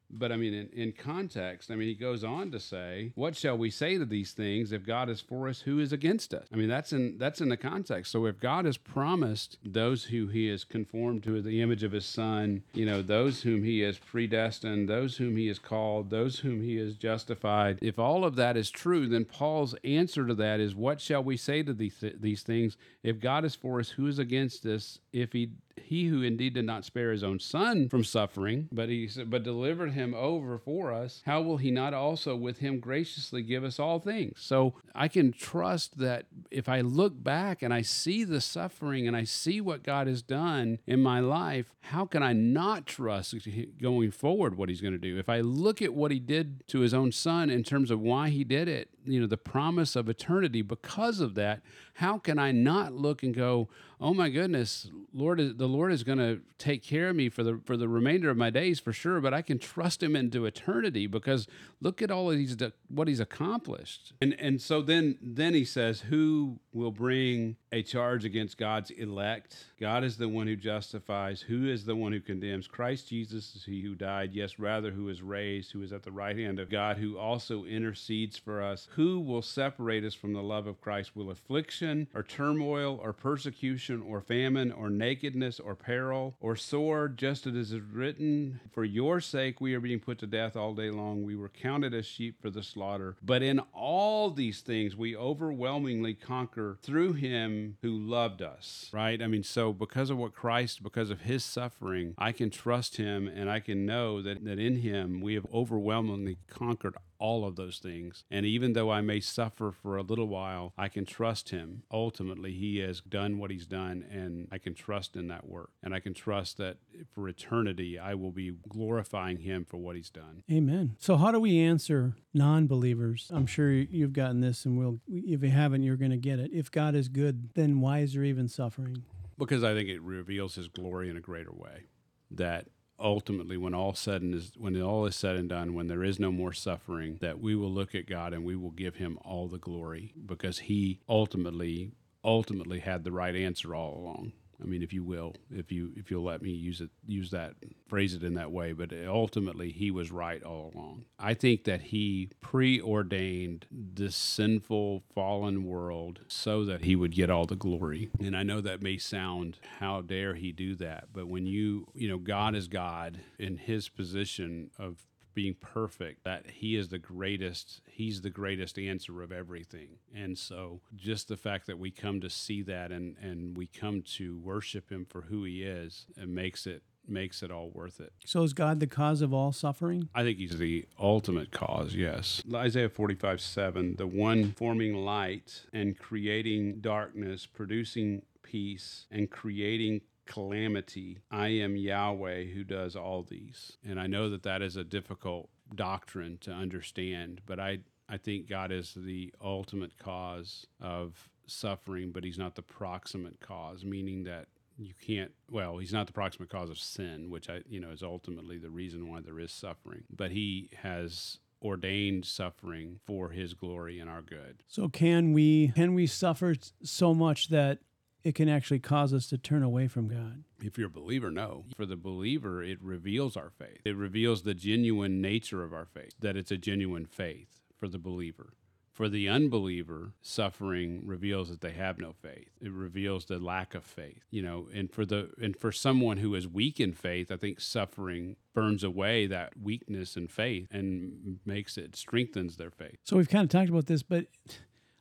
But 0.09 0.31
I 0.31 0.37
mean, 0.37 0.53
in, 0.53 0.69
in 0.69 0.91
context, 0.91 1.71
I 1.71 1.75
mean, 1.75 1.87
he 1.87 1.95
goes 1.95 2.23
on 2.23 2.51
to 2.51 2.59
say, 2.59 3.11
"What 3.15 3.35
shall 3.35 3.57
we 3.57 3.69
say 3.69 3.97
to 3.97 4.05
these 4.05 4.31
things? 4.31 4.71
If 4.71 4.85
God 4.85 5.09
is 5.09 5.21
for 5.21 5.47
us, 5.47 5.61
who 5.61 5.79
is 5.79 5.91
against 5.91 6.33
us?" 6.33 6.47
I 6.53 6.55
mean, 6.55 6.69
that's 6.69 6.93
in 6.93 7.17
that's 7.17 7.41
in 7.41 7.49
the 7.49 7.57
context. 7.57 8.11
So 8.11 8.25
if 8.25 8.39
God 8.39 8.65
has 8.65 8.77
promised 8.77 9.57
those 9.63 10.05
who 10.05 10.27
He 10.27 10.47
has 10.47 10.63
conformed 10.63 11.23
to 11.23 11.41
the 11.41 11.61
image 11.61 11.83
of 11.83 11.91
His 11.91 12.05
Son, 12.05 12.63
you 12.73 12.85
know, 12.85 13.01
those 13.01 13.41
whom 13.41 13.63
He 13.63 13.79
has 13.81 13.97
predestined, 13.97 14.87
those 14.87 15.17
whom 15.17 15.37
He 15.37 15.47
has 15.47 15.59
called, 15.59 16.09
those 16.09 16.39
whom 16.39 16.61
He 16.61 16.77
has 16.77 16.95
justified, 16.95 17.79
if 17.81 17.99
all 17.99 18.23
of 18.23 18.35
that 18.35 18.57
is 18.57 18.69
true, 18.69 19.07
then 19.07 19.25
Paul's 19.25 19.75
answer 19.83 20.25
to 20.27 20.35
that 20.35 20.59
is, 20.59 20.75
"What 20.75 21.01
shall 21.01 21.23
we 21.23 21.37
say 21.37 21.63
to 21.63 21.73
these 21.73 22.03
these 22.19 22.43
things? 22.43 22.77
If 23.03 23.19
God 23.19 23.45
is 23.45 23.55
for 23.55 23.79
us, 23.79 23.89
who 23.89 24.07
is 24.07 24.19
against 24.19 24.65
us? 24.65 24.99
If 25.11 25.33
He 25.33 25.51
he 25.83 26.05
who 26.05 26.21
indeed 26.21 26.53
did 26.53 26.65
not 26.65 26.85
spare 26.85 27.11
his 27.11 27.23
own 27.23 27.39
son 27.39 27.89
from 27.89 28.03
suffering, 28.03 28.69
but 28.71 28.89
he 28.89 29.09
but 29.27 29.43
delivered 29.43 29.91
him 29.95 30.13
over 30.13 30.59
for 30.59 30.93
us, 30.93 31.21
how 31.25 31.41
will 31.41 31.57
he 31.57 31.71
not 31.71 31.93
also 31.93 32.35
with 32.35 32.59
him 32.59 32.79
graciously 32.79 33.41
give 33.41 33.63
us 33.63 33.79
all 33.79 33.99
things? 33.99 34.33
So 34.39 34.75
I 34.93 35.07
can 35.07 35.31
trust 35.31 35.97
that 35.97 36.25
if 36.51 36.69
I 36.69 36.81
look 36.81 37.21
back 37.21 37.63
and 37.63 37.73
I 37.73 37.81
see 37.81 38.23
the 38.23 38.39
suffering 38.39 39.07
and 39.07 39.17
I 39.17 39.23
see 39.23 39.59
what 39.59 39.83
God 39.83 40.07
has 40.07 40.21
done 40.21 40.79
in 40.85 41.01
my 41.01 41.19
life, 41.19 41.65
how 41.81 42.05
can 42.05 42.23
I 42.23 42.33
not 42.33 42.85
trust 42.85 43.35
going 43.81 44.11
forward 44.11 44.57
what 44.57 44.69
he's 44.69 44.81
going 44.81 44.93
to 44.93 44.99
do? 44.99 45.17
If 45.17 45.29
I 45.29 45.41
look 45.41 45.81
at 45.81 45.93
what 45.93 46.11
he 46.11 46.19
did 46.19 46.67
to 46.67 46.79
his 46.79 46.93
own 46.93 47.11
son 47.11 47.49
in 47.49 47.63
terms 47.63 47.91
of 47.91 47.99
why 47.99 48.29
he 48.29 48.43
did 48.43 48.67
it, 48.67 48.89
you 49.05 49.19
know, 49.19 49.27
the 49.27 49.37
promise 49.37 49.95
of 49.95 50.09
eternity 50.09 50.61
because 50.61 51.19
of 51.19 51.35
that, 51.35 51.61
how 51.95 52.17
can 52.17 52.37
I 52.37 52.51
not 52.51 52.93
look 52.93 53.23
and 53.23 53.33
go, 53.33 53.69
"Oh 54.01 54.13
my 54.13 54.29
goodness, 54.29 54.89
Lord, 55.13 55.57
the 55.57 55.67
Lord 55.67 55.93
is 55.93 56.03
going 56.03 56.17
to 56.17 56.41
take 56.57 56.83
care 56.83 57.09
of 57.09 57.15
me 57.15 57.29
for 57.29 57.41
the 57.41 57.61
for 57.63 57.77
the 57.77 57.87
remainder 57.87 58.29
of 58.29 58.35
my 58.35 58.49
days 58.49 58.81
for 58.81 58.91
sure, 58.91 59.21
but 59.21 59.33
I 59.33 59.41
can 59.41 59.59
trust 59.59 60.03
him 60.03 60.13
into 60.15 60.45
eternity 60.45 61.07
because 61.07 61.47
look 61.79 62.01
at 62.01 62.11
all 62.11 62.29
of 62.29 62.37
these 62.37 62.57
what 62.89 63.07
he's 63.07 63.21
accomplished." 63.21 64.13
And 64.21 64.33
and 64.39 64.61
so 64.61 64.81
then 64.81 65.17
then 65.21 65.53
he 65.53 65.63
says, 65.63 66.01
"Who 66.01 66.59
will 66.75 66.91
bring 66.91 67.55
a 67.71 67.81
charge 67.81 68.25
against 68.25 68.57
God's 68.57 68.91
elect? 68.91 69.65
God 69.79 70.03
is 70.03 70.17
the 70.17 70.29
one 70.29 70.47
who 70.47 70.55
justifies. 70.55 71.41
Who 71.41 71.69
is 71.69 71.85
the 71.85 71.95
one 71.95 72.11
who 72.11 72.19
condemns? 72.19 72.67
Christ 72.67 73.09
Jesus 73.09 73.55
is 73.55 73.63
he 73.63 73.81
who 73.81 73.95
died, 73.95 74.33
yes, 74.33 74.59
rather 74.59 74.91
who 74.91 75.09
is 75.09 75.21
raised, 75.21 75.71
who 75.71 75.81
is 75.81 75.93
at 75.93 76.03
the 76.03 76.11
right 76.11 76.37
hand 76.37 76.59
of 76.59 76.69
God, 76.69 76.97
who 76.97 77.17
also 77.17 77.63
intercedes 77.63 78.37
for 78.37 78.61
us. 78.61 78.89
Who 78.95 79.19
will 79.19 79.41
separate 79.41 80.03
us 80.03 80.13
from 80.13 80.33
the 80.33 80.43
love 80.43 80.67
of 80.67 80.81
Christ? 80.81 81.15
Will 81.15 81.31
affliction 81.31 82.07
or 82.13 82.23
turmoil, 82.23 82.99
or 83.01 83.13
persecution, 83.13 84.01
or 84.01 84.19
famine, 84.19 84.71
or 84.71 84.89
nakedness, 84.89 85.59
or 85.59 85.75
peril, 85.75 86.35
or 86.41 86.55
sword, 86.55 87.17
just 87.17 87.47
as 87.47 87.55
it 87.55 87.59
is 87.59 87.73
written, 87.73 88.59
For 88.71 88.83
your 88.83 89.21
sake 89.21 89.61
we 89.61 89.73
are 89.73 89.79
being 89.79 89.99
put 89.99 90.19
to 90.19 90.27
death 90.27 90.57
all 90.57 90.73
day 90.73 90.89
long. 90.89 91.23
We 91.23 91.37
were 91.37 91.49
counted 91.49 91.93
as 91.93 92.05
sheep 92.05 92.41
for 92.41 92.49
the 92.49 92.63
slaughter. 92.63 93.15
But 93.23 93.41
in 93.41 93.59
all 93.73 94.29
these 94.29 94.61
things 94.61 94.95
we 94.95 95.15
overwhelmingly 95.15 96.13
conquer 96.13 96.64
through 96.73 97.13
him 97.13 97.77
who 97.81 97.91
loved 97.97 98.41
us. 98.41 98.89
Right? 98.91 99.21
I 99.21 99.27
mean, 99.27 99.43
so 99.43 99.71
because 99.73 100.09
of 100.09 100.17
what 100.17 100.33
Christ, 100.33 100.83
because 100.83 101.09
of 101.09 101.21
his 101.21 101.43
suffering, 101.43 102.13
I 102.17 102.31
can 102.31 102.49
trust 102.49 102.97
him 102.97 103.27
and 103.27 103.49
I 103.49 103.59
can 103.59 103.85
know 103.85 104.21
that, 104.21 104.43
that 104.45 104.59
in 104.59 104.77
him 104.77 105.21
we 105.21 105.35
have 105.35 105.45
overwhelmingly 105.53 106.37
conquered 106.47 106.95
all 107.19 107.45
of 107.45 107.55
those 107.55 107.79
things. 107.79 108.23
And 108.29 108.45
even 108.45 108.73
though 108.73 108.91
I 108.91 109.01
may 109.01 109.19
suffer 109.19 109.71
for 109.71 109.97
a 109.97 110.01
little 110.01 110.27
while, 110.27 110.73
I 110.77 110.87
can 110.87 111.05
trust 111.05 111.49
Him. 111.49 111.83
Ultimately, 111.91 112.53
He 112.53 112.79
has 112.79 113.01
done 113.01 113.37
what 113.37 113.51
He's 113.51 113.65
done, 113.65 114.05
and 114.09 114.47
I 114.51 114.57
can 114.57 114.73
trust 114.73 115.15
in 115.15 115.27
that 115.27 115.47
work. 115.47 115.71
And 115.83 115.93
I 115.93 115.99
can 115.99 116.13
trust 116.13 116.57
that 116.57 116.77
for 117.13 117.27
eternity, 117.27 117.97
I 117.99 118.15
will 118.15 118.31
be 118.31 118.53
glorifying 118.67 119.39
Him 119.39 119.65
for 119.65 119.77
what 119.77 119.95
He's 119.95 120.09
done. 120.09 120.43
Amen. 120.51 120.95
So, 120.99 121.17
how 121.17 121.31
do 121.31 121.39
we 121.39 121.59
answer 121.59 122.15
non 122.33 122.67
believers? 122.67 123.29
I'm 123.33 123.45
sure 123.45 123.71
you've 123.71 124.13
gotten 124.13 124.41
this, 124.41 124.65
and 124.65 124.77
we'll, 124.77 124.99
if 125.07 125.43
you 125.43 125.49
haven't, 125.49 125.83
you're 125.83 125.97
going 125.97 126.11
to 126.11 126.17
get 126.17 126.39
it. 126.39 126.51
If 126.53 126.71
God 126.71 126.95
is 126.95 127.07
good, 127.07 127.53
then 127.55 127.81
why 127.81 127.99
is 127.99 128.13
there 128.13 128.23
even 128.23 128.47
suffering? 128.47 129.03
Because 129.37 129.63
I 129.63 129.73
think 129.73 129.89
it 129.89 130.01
reveals 130.01 130.55
His 130.55 130.67
glory 130.67 131.09
in 131.09 131.17
a 131.17 131.21
greater 131.21 131.51
way. 131.51 131.87
That 132.31 132.67
ultimately 132.99 133.57
when 133.57 133.73
all 133.73 133.93
and 134.07 134.33
is 134.33 134.51
when 134.57 134.79
all 134.81 135.05
is 135.05 135.15
said 135.15 135.35
and 135.35 135.49
done 135.49 135.73
when 135.73 135.87
there 135.87 136.03
is 136.03 136.19
no 136.19 136.31
more 136.31 136.53
suffering 136.53 137.17
that 137.21 137.39
we 137.39 137.55
will 137.55 137.71
look 137.71 137.93
at 137.93 138.07
God 138.07 138.33
and 138.33 138.45
we 138.45 138.55
will 138.55 138.71
give 138.71 138.95
him 138.95 139.19
all 139.23 139.47
the 139.47 139.57
glory 139.57 140.13
because 140.25 140.59
he 140.59 140.99
ultimately 141.09 141.91
ultimately 142.23 142.79
had 142.79 143.03
the 143.03 143.11
right 143.11 143.35
answer 143.35 143.75
all 143.75 143.97
along 143.97 144.31
I 144.61 144.65
mean, 144.65 144.81
if 144.81 144.93
you 144.93 145.03
will, 145.03 145.33
if 145.51 145.71
you 145.71 145.91
if 145.95 146.09
you'll 146.09 146.23
let 146.23 146.41
me 146.41 146.51
use 146.51 146.81
it, 146.81 146.89
use 147.05 147.31
that 147.31 147.53
phrase 147.87 148.13
it 148.13 148.23
in 148.23 148.33
that 148.35 148.51
way. 148.51 148.73
But 148.73 148.91
ultimately, 149.07 149.71
he 149.71 149.91
was 149.91 150.11
right 150.11 150.41
all 150.43 150.71
along. 150.73 151.05
I 151.19 151.33
think 151.33 151.63
that 151.65 151.81
he 151.81 152.29
preordained 152.41 153.65
this 153.71 154.15
sinful, 154.15 155.03
fallen 155.13 155.65
world 155.65 156.21
so 156.27 156.65
that 156.65 156.83
he 156.83 156.95
would 156.95 157.11
get 157.11 157.29
all 157.29 157.45
the 157.45 157.55
glory. 157.55 158.09
And 158.19 158.35
I 158.35 158.43
know 158.43 158.61
that 158.61 158.81
may 158.81 158.97
sound, 158.97 159.57
how 159.79 160.01
dare 160.01 160.35
he 160.35 160.51
do 160.51 160.75
that? 160.75 161.09
But 161.13 161.27
when 161.27 161.45
you, 161.45 161.87
you 161.93 162.07
know, 162.07 162.17
God 162.17 162.55
is 162.55 162.67
God 162.67 163.19
in 163.39 163.57
His 163.57 163.89
position 163.89 164.71
of 164.77 164.97
being 165.35 165.53
perfect 165.53 166.23
that 166.23 166.49
he 166.49 166.75
is 166.75 166.89
the 166.89 166.97
greatest 166.97 167.81
he's 167.87 168.21
the 168.21 168.29
greatest 168.29 168.79
answer 168.79 169.21
of 169.21 169.31
everything 169.31 169.97
and 170.15 170.37
so 170.37 170.81
just 170.95 171.27
the 171.27 171.37
fact 171.37 171.67
that 171.67 171.77
we 171.77 171.91
come 171.91 172.19
to 172.21 172.29
see 172.29 172.61
that 172.61 172.91
and 172.91 173.15
and 173.21 173.57
we 173.57 173.67
come 173.67 174.01
to 174.01 174.39
worship 174.39 174.89
him 174.89 175.05
for 175.05 175.21
who 175.21 175.43
he 175.43 175.61
is 175.61 176.07
it 176.17 176.29
makes 176.29 176.65
it 176.65 176.81
makes 177.07 177.43
it 177.43 177.51
all 177.51 177.69
worth 177.69 177.99
it. 177.99 178.13
So 178.25 178.43
is 178.43 178.53
God 178.53 178.79
the 178.79 178.87
cause 178.87 179.21
of 179.21 179.33
all 179.33 179.51
suffering? 179.51 180.09
I 180.13 180.23
think 180.23 180.37
he's 180.37 180.57
the 180.57 180.85
ultimate 180.99 181.51
cause, 181.51 181.93
yes. 181.93 182.41
Isaiah 182.53 182.89
45 182.89 183.41
7, 183.41 183.95
the 183.97 184.07
one 184.07 184.53
forming 184.53 184.95
light 184.95 185.65
and 185.73 185.97
creating 185.97 186.79
darkness, 186.81 187.45
producing 187.45 188.23
peace 188.41 189.07
and 189.11 189.29
creating 189.29 190.01
calamity. 190.25 191.19
I 191.31 191.47
am 191.47 191.75
Yahweh 191.75 192.45
who 192.45 192.63
does 192.63 192.95
all 192.95 193.23
these. 193.23 193.77
And 193.87 193.99
I 193.99 194.07
know 194.07 194.29
that 194.29 194.43
that 194.43 194.61
is 194.61 194.75
a 194.75 194.83
difficult 194.83 195.49
doctrine 195.73 196.37
to 196.41 196.51
understand, 196.51 197.41
but 197.45 197.59
I, 197.59 197.79
I 198.07 198.17
think 198.17 198.49
God 198.49 198.71
is 198.71 198.93
the 198.95 199.33
ultimate 199.43 199.97
cause 199.97 200.67
of 200.79 201.29
suffering, 201.47 202.11
but 202.11 202.23
he's 202.23 202.37
not 202.37 202.55
the 202.55 202.61
proximate 202.61 203.39
cause, 203.39 203.83
meaning 203.83 204.23
that 204.23 204.47
you 204.77 204.93
can't 205.05 205.31
well 205.49 205.77
he's 205.77 205.93
not 205.93 206.05
the 206.05 206.13
proximate 206.13 206.49
cause 206.49 206.69
of 206.69 206.77
sin 206.77 207.29
which 207.29 207.49
i 207.49 207.61
you 207.67 207.79
know 207.79 207.91
is 207.91 208.03
ultimately 208.03 208.57
the 208.57 208.69
reason 208.69 209.07
why 209.07 209.21
there 209.21 209.39
is 209.39 209.51
suffering 209.51 210.03
but 210.13 210.31
he 210.31 210.69
has 210.81 211.39
ordained 211.63 212.25
suffering 212.25 212.99
for 213.05 213.29
his 213.29 213.53
glory 213.53 213.99
and 213.99 214.09
our 214.09 214.21
good 214.21 214.61
so 214.67 214.89
can 214.89 215.31
we 215.33 215.69
can 215.75 215.93
we 215.93 216.05
suffer 216.05 216.55
so 216.83 217.13
much 217.13 217.47
that 217.47 217.79
it 218.25 218.33
can 218.33 218.49
actually 218.49 218.79
cause 218.79 219.13
us 219.13 219.27
to 219.27 219.37
turn 219.37 219.61
away 219.61 219.87
from 219.87 220.07
God. 220.07 220.43
If 220.59 220.79
you're 220.79 220.87
a 220.87 220.89
believer, 220.89 221.29
no. 221.29 221.65
For 221.77 221.85
the 221.85 221.95
believer, 221.95 222.63
it 222.63 222.81
reveals 222.81 223.37
our 223.37 223.51
faith. 223.51 223.81
It 223.85 223.95
reveals 223.95 224.41
the 224.41 224.55
genuine 224.55 225.21
nature 225.21 225.63
of 225.63 225.73
our 225.73 225.85
faith, 225.85 226.15
that 226.19 226.35
it's 226.35 226.49
a 226.49 226.57
genuine 226.57 227.05
faith 227.05 227.47
for 227.79 227.87
the 227.87 227.99
believer. 227.99 228.53
For 228.91 229.09
the 229.09 229.29
unbeliever, 229.29 230.13
suffering 230.21 231.03
reveals 231.05 231.49
that 231.49 231.61
they 231.61 231.73
have 231.73 231.99
no 231.99 232.13
faith. 232.13 232.49
It 232.61 232.71
reveals 232.71 233.25
the 233.25 233.37
lack 233.37 233.75
of 233.75 233.83
faith, 233.83 234.23
you 234.31 234.41
know. 234.41 234.69
And 234.73 234.91
for 234.91 235.05
the 235.05 235.29
and 235.39 235.55
for 235.55 235.71
someone 235.71 236.17
who 236.17 236.33
is 236.33 236.47
weak 236.47 236.79
in 236.79 236.93
faith, 236.93 237.29
I 237.29 237.35
think 237.35 237.59
suffering 237.59 238.37
burns 238.53 238.83
away 238.83 239.27
that 239.27 239.53
weakness 239.61 240.15
in 240.15 240.29
faith 240.29 240.67
and 240.71 241.39
makes 241.45 241.77
it 241.77 241.95
strengthens 241.95 242.55
their 242.55 242.71
faith. 242.71 242.95
So 243.03 243.17
we've 243.17 243.29
kind 243.29 243.43
of 243.43 243.49
talked 243.49 243.69
about 243.69 243.87
this, 243.87 244.01
but 244.01 244.27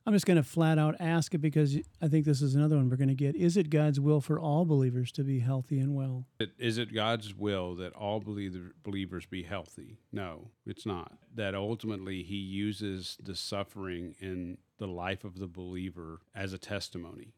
I'm 0.06 0.12
just 0.12 0.26
going 0.26 0.36
to 0.36 0.42
flat 0.42 0.78
out 0.78 0.96
ask 1.00 1.32
it 1.34 1.38
because 1.38 1.78
I 2.02 2.08
think 2.08 2.26
this 2.26 2.42
is 2.42 2.54
another 2.54 2.76
one 2.76 2.90
we're 2.90 2.96
going 2.96 3.08
to 3.08 3.14
get. 3.14 3.36
Is 3.36 3.56
it 3.56 3.70
God's 3.70 3.98
will 3.98 4.20
for 4.20 4.38
all 4.38 4.66
believers 4.66 5.10
to 5.12 5.24
be 5.24 5.40
healthy 5.40 5.78
and 5.78 5.94
well? 5.94 6.26
Is 6.58 6.76
it 6.76 6.94
God's 6.94 7.34
will 7.34 7.74
that 7.76 7.94
all 7.94 8.20
believers 8.20 9.26
be 9.26 9.42
healthy? 9.44 9.98
No, 10.12 10.50
it's 10.66 10.84
not. 10.84 11.12
That 11.34 11.54
ultimately 11.54 12.22
He 12.22 12.36
uses 12.36 13.16
the 13.22 13.34
suffering 13.34 14.14
in 14.20 14.58
the 14.78 14.86
life 14.88 15.24
of 15.24 15.38
the 15.38 15.46
believer 15.46 16.20
as 16.34 16.52
a 16.52 16.58
testimony 16.58 17.32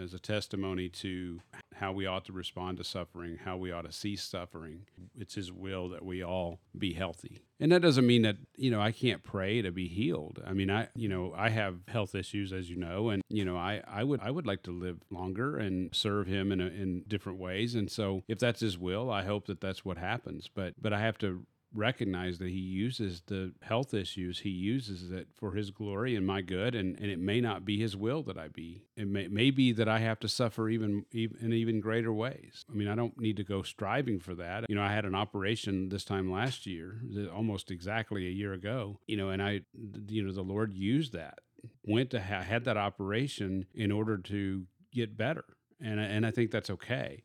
as 0.00 0.14
a 0.14 0.18
testimony 0.18 0.88
to 0.88 1.40
how 1.74 1.92
we 1.92 2.06
ought 2.06 2.24
to 2.26 2.32
respond 2.32 2.78
to 2.78 2.84
suffering, 2.84 3.38
how 3.44 3.56
we 3.56 3.72
ought 3.72 3.84
to 3.84 3.92
see 3.92 4.16
suffering. 4.16 4.86
It's 5.18 5.34
His 5.34 5.50
will 5.50 5.88
that 5.90 6.04
we 6.04 6.22
all 6.22 6.60
be 6.76 6.92
healthy. 6.92 7.42
And 7.58 7.70
that 7.72 7.82
doesn't 7.82 8.06
mean 8.06 8.22
that, 8.22 8.36
you 8.56 8.70
know, 8.70 8.80
I 8.80 8.92
can't 8.92 9.22
pray 9.22 9.62
to 9.62 9.70
be 9.70 9.86
healed. 9.88 10.42
I 10.44 10.52
mean, 10.52 10.70
I, 10.70 10.88
you 10.94 11.08
know, 11.08 11.32
I 11.36 11.48
have 11.50 11.76
health 11.88 12.14
issues, 12.14 12.52
as 12.52 12.68
you 12.68 12.76
know, 12.76 13.10
and, 13.10 13.22
you 13.28 13.44
know, 13.44 13.56
I, 13.56 13.82
I 13.86 14.04
would, 14.04 14.20
I 14.20 14.30
would 14.30 14.46
like 14.46 14.62
to 14.64 14.72
live 14.72 14.98
longer 15.10 15.56
and 15.56 15.94
serve 15.94 16.26
Him 16.26 16.52
in, 16.52 16.60
a, 16.60 16.66
in 16.66 17.04
different 17.06 17.38
ways. 17.38 17.74
And 17.74 17.90
so 17.90 18.22
if 18.28 18.38
that's 18.38 18.60
His 18.60 18.78
will, 18.78 19.10
I 19.10 19.24
hope 19.24 19.46
that 19.46 19.60
that's 19.60 19.84
what 19.84 19.98
happens. 19.98 20.48
But, 20.52 20.74
but 20.80 20.92
I 20.92 21.00
have 21.00 21.18
to 21.18 21.46
recognize 21.74 22.38
that 22.38 22.48
he 22.48 22.58
uses 22.58 23.22
the 23.26 23.52
health 23.62 23.94
issues, 23.94 24.40
he 24.40 24.50
uses 24.50 25.10
it 25.10 25.28
for 25.34 25.52
his 25.52 25.70
glory 25.70 26.16
and 26.16 26.26
my 26.26 26.40
good. 26.40 26.74
And, 26.74 26.98
and 27.00 27.10
it 27.10 27.18
may 27.18 27.40
not 27.40 27.64
be 27.64 27.78
his 27.78 27.96
will 27.96 28.22
that 28.24 28.38
I 28.38 28.48
be. 28.48 28.82
It 28.96 29.08
may, 29.08 29.28
may 29.28 29.50
be 29.50 29.72
that 29.72 29.88
I 29.88 29.98
have 29.98 30.20
to 30.20 30.28
suffer 30.28 30.68
even, 30.68 31.06
even 31.12 31.38
in 31.40 31.52
even 31.52 31.80
greater 31.80 32.12
ways. 32.12 32.64
I 32.70 32.74
mean, 32.74 32.88
I 32.88 32.94
don't 32.94 33.18
need 33.18 33.36
to 33.36 33.44
go 33.44 33.62
striving 33.62 34.20
for 34.20 34.34
that. 34.34 34.64
You 34.68 34.74
know, 34.74 34.82
I 34.82 34.92
had 34.92 35.04
an 35.04 35.14
operation 35.14 35.88
this 35.88 36.04
time 36.04 36.30
last 36.30 36.66
year, 36.66 37.00
almost 37.34 37.70
exactly 37.70 38.26
a 38.26 38.30
year 38.30 38.52
ago, 38.52 38.98
you 39.06 39.16
know, 39.16 39.30
and 39.30 39.42
I, 39.42 39.62
you 40.08 40.22
know, 40.22 40.32
the 40.32 40.42
Lord 40.42 40.72
used 40.72 41.12
that, 41.12 41.38
went 41.84 42.10
to 42.10 42.20
ha- 42.20 42.42
had 42.42 42.64
that 42.64 42.76
operation 42.76 43.66
in 43.74 43.90
order 43.90 44.18
to 44.18 44.66
get 44.92 45.16
better. 45.16 45.44
And, 45.80 46.00
I, 46.00 46.04
and 46.04 46.24
I 46.24 46.30
think 46.30 46.50
that's 46.50 46.70
okay. 46.70 47.24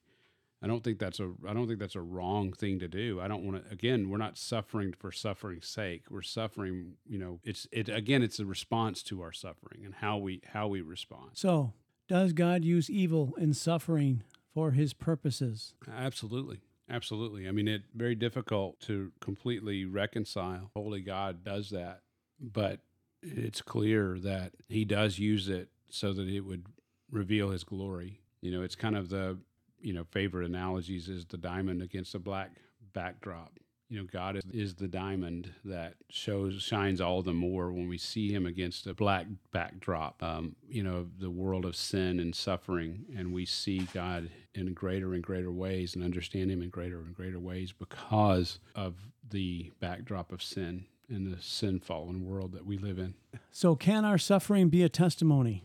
I 0.61 0.67
don't 0.67 0.83
think 0.83 0.97
that's 0.99 1.19
a 1.19 1.31
I 1.47 1.53
don't 1.53 1.67
think 1.67 1.79
that's 1.79 1.95
a 1.95 2.01
wrong 2.01 2.51
thing 2.51 2.79
to 2.79 2.87
do. 2.87 3.21
I 3.21 3.27
don't 3.27 3.43
want 3.43 3.63
to 3.63 3.71
again, 3.71 4.09
we're 4.09 4.17
not 4.17 4.37
suffering 4.37 4.93
for 4.97 5.11
suffering's 5.11 5.67
sake. 5.67 6.03
We're 6.09 6.23
suffering, 6.23 6.93
you 7.05 7.19
know, 7.19 7.39
it's 7.43 7.67
it 7.71 7.89
again 7.89 8.23
it's 8.23 8.39
a 8.39 8.45
response 8.45 9.03
to 9.03 9.21
our 9.21 9.31
suffering 9.31 9.85
and 9.85 9.95
how 9.95 10.17
we 10.17 10.41
how 10.53 10.67
we 10.67 10.81
respond. 10.81 11.31
So, 11.33 11.73
does 12.07 12.33
God 12.33 12.65
use 12.65 12.89
evil 12.89 13.33
and 13.37 13.55
suffering 13.55 14.23
for 14.53 14.71
his 14.71 14.93
purposes? 14.93 15.75
Absolutely. 15.95 16.61
Absolutely. 16.89 17.47
I 17.47 17.51
mean, 17.51 17.67
it's 17.67 17.83
very 17.93 18.15
difficult 18.15 18.79
to 18.81 19.11
completely 19.19 19.85
reconcile. 19.85 20.71
Holy 20.73 21.01
God 21.01 21.43
does 21.43 21.69
that, 21.71 22.01
but 22.39 22.79
it's 23.21 23.61
clear 23.61 24.17
that 24.19 24.53
he 24.69 24.85
does 24.85 25.19
use 25.19 25.49
it 25.49 25.69
so 25.89 26.13
that 26.13 26.27
it 26.27 26.41
would 26.41 26.65
reveal 27.11 27.49
his 27.49 27.63
glory. 27.63 28.21
You 28.41 28.51
know, 28.51 28.61
it's 28.61 28.75
kind 28.75 28.95
of 28.95 29.09
the 29.09 29.37
you 29.81 29.93
know 29.93 30.03
favorite 30.11 30.45
analogies 30.45 31.07
is 31.07 31.25
the 31.25 31.37
diamond 31.37 31.81
against 31.81 32.15
a 32.15 32.19
black 32.19 32.51
backdrop. 32.93 33.59
You 33.89 33.99
know 33.99 34.07
god 34.11 34.35
is, 34.35 34.43
is 34.51 34.75
the 34.75 34.87
diamond 34.87 35.53
that 35.63 35.93
shows 36.09 36.61
shines 36.61 36.99
all 36.99 37.21
the 37.21 37.33
more 37.33 37.71
when 37.71 37.87
we 37.87 37.97
see 37.97 38.33
him 38.33 38.45
against 38.45 38.85
a 38.85 38.93
black 38.93 39.27
backdrop 39.53 40.21
um, 40.21 40.57
you 40.67 40.83
know 40.83 41.07
the 41.19 41.29
world 41.29 41.63
of 41.63 41.75
sin 41.75 42.19
and 42.19 42.35
suffering. 42.35 43.05
And 43.15 43.31
we 43.33 43.45
see 43.45 43.87
god 43.93 44.29
in 44.53 44.73
greater 44.73 45.13
and 45.13 45.23
greater 45.23 45.51
ways 45.51 45.95
and 45.95 46.03
understand 46.03 46.51
him 46.51 46.61
in 46.61 46.69
greater 46.69 46.99
and 46.99 47.15
greater 47.15 47.39
ways 47.39 47.71
because 47.71 48.59
of 48.75 48.95
the 49.29 49.71
backdrop 49.79 50.31
of 50.31 50.41
sin 50.41 50.85
in 51.09 51.31
the 51.31 51.41
sin 51.41 51.79
fallen 51.79 52.25
world 52.25 52.51
that 52.51 52.65
we 52.65 52.77
live 52.77 52.99
in. 52.99 53.13
So 53.51 53.75
can 53.75 54.03
our 54.03 54.17
suffering 54.17 54.67
be 54.69 54.83
a 54.83 54.89
testimony? 54.89 55.63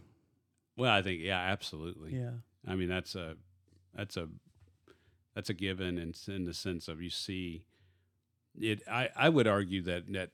Well 0.76 0.92
i 0.92 1.02
think 1.02 1.22
yeah 1.22 1.40
absolutely. 1.40 2.14
Yeah. 2.14 2.30
I 2.66 2.76
mean 2.76 2.88
that's 2.88 3.16
a 3.16 3.36
that's 3.94 4.16
a 4.16 4.28
that's 5.34 5.50
a 5.50 5.54
given 5.54 5.98
in, 5.98 6.14
in 6.32 6.44
the 6.44 6.54
sense 6.54 6.88
of 6.88 7.00
you 7.00 7.10
see 7.10 7.64
it. 8.60 8.82
I, 8.90 9.08
I 9.16 9.28
would 9.28 9.46
argue 9.46 9.82
that 9.82 10.12
that 10.12 10.30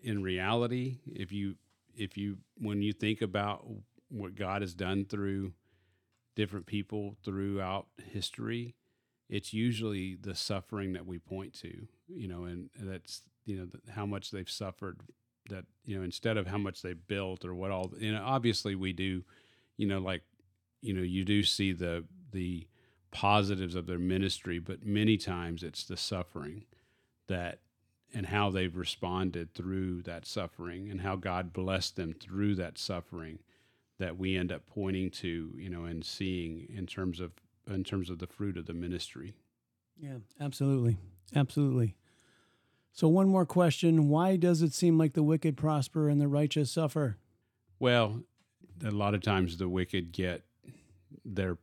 in 0.00 0.22
reality 0.22 0.98
if 1.06 1.32
you 1.32 1.56
if 1.96 2.16
you 2.16 2.38
when 2.58 2.82
you 2.82 2.92
think 2.92 3.22
about 3.22 3.66
what 4.08 4.34
God 4.34 4.62
has 4.62 4.74
done 4.74 5.04
through 5.04 5.52
different 6.36 6.66
people 6.66 7.16
throughout 7.24 7.86
history 8.12 8.74
it's 9.28 9.52
usually 9.52 10.16
the 10.20 10.34
suffering 10.34 10.92
that 10.92 11.06
we 11.06 11.18
point 11.18 11.54
to 11.54 11.86
you 12.08 12.28
know 12.28 12.44
and 12.44 12.70
that's 12.80 13.22
you 13.46 13.56
know 13.56 13.66
how 13.92 14.06
much 14.06 14.30
they've 14.30 14.50
suffered 14.50 15.00
that 15.48 15.64
you 15.84 15.96
know 15.96 16.02
instead 16.02 16.36
of 16.36 16.46
how 16.46 16.58
much 16.58 16.82
they 16.82 16.92
built 16.92 17.44
or 17.44 17.54
what 17.54 17.70
all 17.70 17.92
you 17.98 18.12
know 18.12 18.22
obviously 18.24 18.74
we 18.74 18.92
do 18.92 19.22
you 19.76 19.86
know 19.86 19.98
like 19.98 20.22
you 20.82 20.92
know 20.92 21.02
you 21.02 21.24
do 21.24 21.42
see 21.42 21.72
the 21.72 22.04
the 22.32 22.66
positives 23.10 23.74
of 23.74 23.86
their 23.86 23.98
ministry, 23.98 24.58
but 24.58 24.84
many 24.84 25.16
times 25.16 25.62
it's 25.62 25.84
the 25.84 25.96
suffering 25.96 26.64
that 27.28 27.60
and 28.12 28.26
how 28.26 28.50
they've 28.50 28.76
responded 28.76 29.54
through 29.54 30.02
that 30.02 30.26
suffering 30.26 30.90
and 30.90 31.00
how 31.00 31.14
God 31.14 31.52
blessed 31.52 31.94
them 31.96 32.12
through 32.12 32.56
that 32.56 32.76
suffering 32.76 33.38
that 33.98 34.18
we 34.18 34.36
end 34.36 34.50
up 34.50 34.66
pointing 34.66 35.10
to, 35.10 35.54
you 35.56 35.70
know, 35.70 35.84
and 35.84 36.04
seeing 36.04 36.66
in 36.74 36.86
terms 36.86 37.20
of 37.20 37.32
in 37.68 37.84
terms 37.84 38.10
of 38.10 38.18
the 38.18 38.26
fruit 38.26 38.56
of 38.56 38.66
the 38.66 38.72
ministry. 38.72 39.34
Yeah, 39.96 40.16
absolutely. 40.40 40.96
Absolutely. 41.36 41.94
So 42.92 43.06
one 43.06 43.28
more 43.28 43.46
question, 43.46 44.08
why 44.08 44.36
does 44.36 44.62
it 44.62 44.74
seem 44.74 44.98
like 44.98 45.12
the 45.12 45.22
wicked 45.22 45.56
prosper 45.56 46.08
and 46.08 46.20
the 46.20 46.26
righteous 46.26 46.72
suffer? 46.72 47.18
Well, 47.78 48.24
a 48.84 48.90
lot 48.90 49.14
of 49.14 49.22
times 49.22 49.58
the 49.58 49.68
wicked 49.68 50.10
get 50.10 50.42
their 51.24 51.58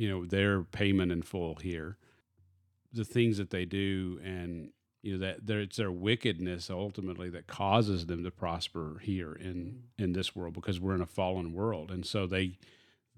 you 0.00 0.08
know 0.08 0.24
their 0.24 0.62
payment 0.62 1.12
in 1.12 1.20
full 1.20 1.56
here. 1.56 1.98
The 2.92 3.04
things 3.04 3.36
that 3.36 3.50
they 3.50 3.66
do 3.66 4.18
and 4.24 4.70
you 5.02 5.18
know 5.18 5.34
that 5.44 5.58
it's 5.58 5.76
their 5.76 5.92
wickedness 5.92 6.70
ultimately 6.70 7.28
that 7.30 7.46
causes 7.46 8.06
them 8.06 8.24
to 8.24 8.30
prosper 8.30 8.98
here 9.02 9.34
in 9.34 9.56
mm-hmm. 9.56 10.04
in 10.04 10.12
this 10.14 10.34
world 10.34 10.54
because 10.54 10.80
we're 10.80 10.94
in 10.94 11.02
a 11.02 11.06
fallen 11.06 11.52
world. 11.52 11.90
And 11.90 12.06
so 12.06 12.26
they 12.26 12.58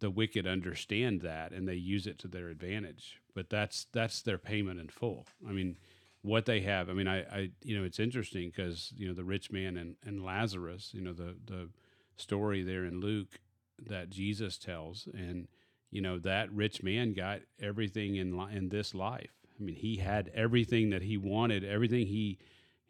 the 0.00 0.10
wicked 0.10 0.46
understand 0.46 1.20
that 1.20 1.52
and 1.52 1.68
they 1.68 1.74
use 1.74 2.08
it 2.08 2.18
to 2.18 2.28
their 2.28 2.48
advantage. 2.48 3.20
But 3.32 3.48
that's 3.48 3.86
that's 3.92 4.20
their 4.20 4.38
payment 4.38 4.80
in 4.80 4.88
full. 4.88 5.26
I 5.48 5.52
mean 5.52 5.76
what 6.24 6.46
they 6.46 6.60
have 6.60 6.88
i 6.88 6.92
mean 6.92 7.08
i 7.08 7.22
i 7.36 7.50
you 7.64 7.76
know 7.76 7.84
it's 7.84 7.98
interesting 7.98 8.48
because 8.48 8.92
you 8.96 9.08
know 9.08 9.12
the 9.12 9.24
rich 9.24 9.50
man 9.50 9.76
and 9.76 9.96
and 10.06 10.24
lazarus 10.24 10.90
you 10.94 11.00
know 11.00 11.12
the 11.12 11.34
the 11.46 11.68
story 12.16 12.62
there 12.62 12.84
in 12.84 13.00
luke 13.00 13.40
that 13.76 14.08
jesus 14.08 14.56
tells 14.56 15.08
and 15.12 15.48
you 15.92 16.00
know 16.00 16.18
that 16.18 16.50
rich 16.50 16.82
man 16.82 17.12
got 17.12 17.42
everything 17.60 18.16
in 18.16 18.36
li- 18.36 18.56
in 18.56 18.70
this 18.70 18.94
life. 18.94 19.30
I 19.60 19.62
mean, 19.62 19.76
he 19.76 19.96
had 19.96 20.30
everything 20.34 20.90
that 20.90 21.02
he 21.02 21.16
wanted, 21.16 21.62
everything 21.62 22.06
he 22.08 22.38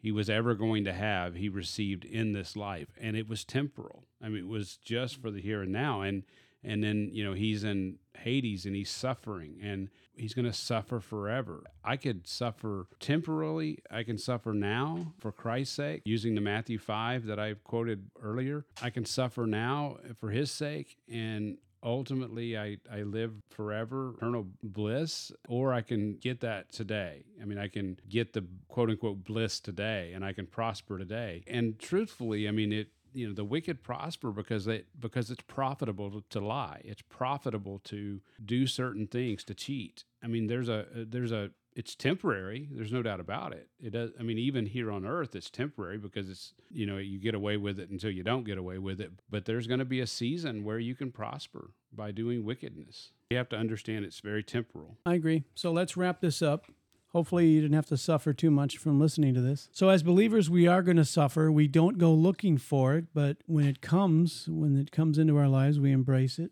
he 0.03 0.11
was 0.11 0.29
ever 0.29 0.55
going 0.55 0.83
to 0.85 0.93
have, 0.93 1.35
he 1.35 1.47
received 1.47 2.03
in 2.03 2.33
this 2.33 2.57
life, 2.57 2.89
and 2.99 3.15
it 3.15 3.29
was 3.29 3.45
temporal. 3.45 4.03
I 4.21 4.27
mean, 4.27 4.39
it 4.45 4.47
was 4.47 4.77
just 4.77 5.21
for 5.21 5.31
the 5.31 5.39
here 5.39 5.61
and 5.61 5.71
now, 5.71 6.01
and 6.01 6.23
and 6.63 6.83
then 6.83 7.09
you 7.11 7.23
know 7.23 7.33
he's 7.33 7.63
in 7.63 7.99
Hades 8.17 8.65
and 8.65 8.75
he's 8.75 8.89
suffering, 8.89 9.57
and 9.61 9.89
he's 10.15 10.33
going 10.33 10.45
to 10.45 10.53
suffer 10.53 10.99
forever. 10.99 11.63
I 11.83 11.97
could 11.97 12.25
suffer 12.25 12.87
temporarily. 12.99 13.79
I 13.91 14.03
can 14.03 14.17
suffer 14.17 14.53
now 14.53 15.13
for 15.19 15.31
Christ's 15.31 15.75
sake, 15.75 16.01
using 16.05 16.35
the 16.35 16.41
Matthew 16.41 16.79
five 16.79 17.25
that 17.25 17.39
I 17.39 17.55
quoted 17.63 18.09
earlier. 18.21 18.65
I 18.81 18.89
can 18.89 19.05
suffer 19.05 19.45
now 19.45 19.97
for 20.19 20.31
His 20.31 20.51
sake, 20.51 20.97
and 21.11 21.57
ultimately 21.83 22.57
I, 22.57 22.77
I 22.91 23.03
live 23.03 23.33
forever, 23.49 24.13
eternal 24.17 24.47
bliss, 24.63 25.31
or 25.47 25.73
I 25.73 25.81
can 25.81 26.15
get 26.15 26.39
that 26.41 26.71
today. 26.71 27.25
I 27.41 27.45
mean, 27.45 27.57
I 27.57 27.67
can 27.67 27.97
get 28.09 28.33
the 28.33 28.45
quote 28.67 28.89
unquote 28.89 29.23
bliss 29.23 29.59
today 29.59 30.13
and 30.13 30.23
I 30.23 30.33
can 30.33 30.47
prosper 30.47 30.97
today. 30.97 31.43
And 31.47 31.77
truthfully, 31.77 32.47
I 32.47 32.51
mean, 32.51 32.71
it, 32.71 32.87
you 33.13 33.27
know 33.27 33.33
the 33.33 33.45
wicked 33.45 33.83
prosper 33.83 34.31
because 34.31 34.65
they 34.65 34.83
because 34.99 35.29
it's 35.29 35.43
profitable 35.43 36.09
to, 36.09 36.23
to, 36.31 36.39
lie 36.39 36.81
it's 36.83 37.03
profitable 37.03 37.79
to 37.83 38.19
do 38.43 38.65
certain 38.65 39.05
things 39.05 39.43
to 39.43 39.53
cheat 39.53 40.03
i 40.23 40.27
mean 40.27 40.47
there's 40.47 40.67
a 40.67 40.87
there's 40.95 41.31
a 41.31 41.51
it's 41.75 41.95
temporary. 41.95 42.69
There's 42.71 42.91
no 42.91 43.01
doubt 43.01 43.19
about 43.19 43.53
it. 43.53 43.67
It 43.81 43.91
does. 43.91 44.11
I 44.19 44.23
mean, 44.23 44.37
even 44.37 44.65
here 44.65 44.91
on 44.91 45.05
Earth, 45.05 45.35
it's 45.35 45.49
temporary 45.49 45.97
because 45.97 46.29
it's 46.29 46.53
you 46.71 46.85
know 46.85 46.97
you 46.97 47.19
get 47.19 47.35
away 47.35 47.57
with 47.57 47.79
it 47.79 47.89
until 47.89 48.11
you 48.11 48.23
don't 48.23 48.43
get 48.43 48.57
away 48.57 48.77
with 48.77 49.01
it. 49.01 49.11
But 49.29 49.45
there's 49.45 49.67
going 49.67 49.79
to 49.79 49.85
be 49.85 49.99
a 49.99 50.07
season 50.07 50.63
where 50.63 50.79
you 50.79 50.95
can 50.95 51.11
prosper 51.11 51.71
by 51.91 52.11
doing 52.11 52.43
wickedness. 52.43 53.11
You 53.29 53.37
have 53.37 53.49
to 53.49 53.57
understand 53.57 54.05
it's 54.05 54.19
very 54.19 54.43
temporal. 54.43 54.97
I 55.05 55.15
agree. 55.15 55.43
So 55.55 55.71
let's 55.71 55.97
wrap 55.97 56.21
this 56.21 56.41
up. 56.41 56.67
Hopefully, 57.13 57.47
you 57.47 57.61
didn't 57.61 57.75
have 57.75 57.85
to 57.87 57.97
suffer 57.97 58.33
too 58.33 58.49
much 58.49 58.77
from 58.77 58.99
listening 58.99 59.35
to 59.35 59.41
this. 59.41 59.69
So, 59.71 59.89
as 59.89 60.01
believers, 60.01 60.49
we 60.49 60.65
are 60.65 60.81
going 60.81 60.97
to 60.97 61.05
suffer. 61.05 61.51
We 61.51 61.67
don't 61.67 61.99
go 61.99 62.11
looking 62.11 62.57
for 62.57 62.95
it, 62.95 63.05
but 63.13 63.37
when 63.45 63.67
it 63.67 63.81
comes, 63.81 64.47
when 64.49 64.75
it 64.77 64.91
comes 64.91 65.19
into 65.19 65.37
our 65.37 65.47
lives, 65.47 65.79
we 65.79 65.91
embrace 65.91 66.39
it. 66.39 66.51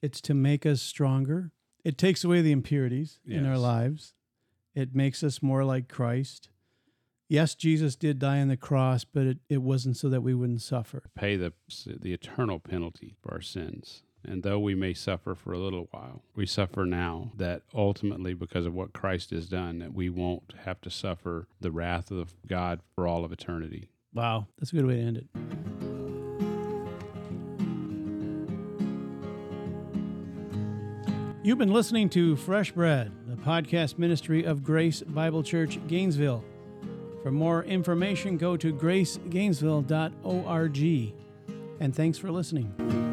It's 0.00 0.22
to 0.22 0.34
make 0.34 0.64
us 0.64 0.80
stronger. 0.80 1.52
It 1.84 1.98
takes 1.98 2.24
away 2.24 2.40
the 2.40 2.52
impurities 2.52 3.18
yes. 3.26 3.38
in 3.38 3.46
our 3.46 3.58
lives. 3.58 4.13
It 4.74 4.94
makes 4.94 5.22
us 5.22 5.42
more 5.42 5.64
like 5.64 5.88
Christ. 5.88 6.48
Yes, 7.28 7.54
Jesus 7.54 7.94
did 7.96 8.18
die 8.18 8.40
on 8.40 8.48
the 8.48 8.56
cross, 8.56 9.04
but 9.04 9.24
it, 9.24 9.38
it 9.48 9.62
wasn't 9.62 9.96
so 9.96 10.08
that 10.08 10.22
we 10.22 10.34
wouldn't 10.34 10.62
suffer. 10.62 11.04
Pay 11.14 11.36
the, 11.36 11.52
the 11.86 12.12
eternal 12.12 12.58
penalty 12.58 13.14
for 13.22 13.32
our 13.32 13.40
sins. 13.40 14.02
And 14.26 14.42
though 14.42 14.58
we 14.58 14.74
may 14.74 14.94
suffer 14.94 15.34
for 15.34 15.52
a 15.52 15.58
little 15.58 15.88
while, 15.90 16.22
we 16.34 16.46
suffer 16.46 16.86
now 16.86 17.32
that 17.36 17.62
ultimately, 17.74 18.34
because 18.34 18.66
of 18.66 18.74
what 18.74 18.92
Christ 18.92 19.30
has 19.30 19.48
done, 19.48 19.78
that 19.78 19.94
we 19.94 20.08
won't 20.10 20.54
have 20.64 20.80
to 20.80 20.90
suffer 20.90 21.46
the 21.60 21.70
wrath 21.70 22.10
of 22.10 22.34
God 22.46 22.80
for 22.94 23.06
all 23.06 23.24
of 23.24 23.32
eternity. 23.32 23.90
Wow, 24.12 24.46
that's 24.58 24.72
a 24.72 24.76
good 24.76 24.86
way 24.86 24.96
to 24.96 25.02
end 25.02 25.16
it. 25.18 25.26
You've 31.44 31.58
been 31.58 31.74
listening 31.74 32.08
to 32.10 32.36
Fresh 32.36 32.72
Bread, 32.72 33.12
podcast 33.44 33.98
ministry 33.98 34.44
of 34.44 34.64
Grace 34.64 35.02
Bible 35.02 35.42
Church 35.42 35.78
Gainesville. 35.86 36.42
For 37.22 37.30
more 37.30 37.64
information, 37.64 38.38
go 38.38 38.56
to 38.56 38.72
gracegainesville.org. 38.72 41.14
And 41.80 41.94
thanks 41.94 42.18
for 42.18 42.30
listening. 42.30 43.03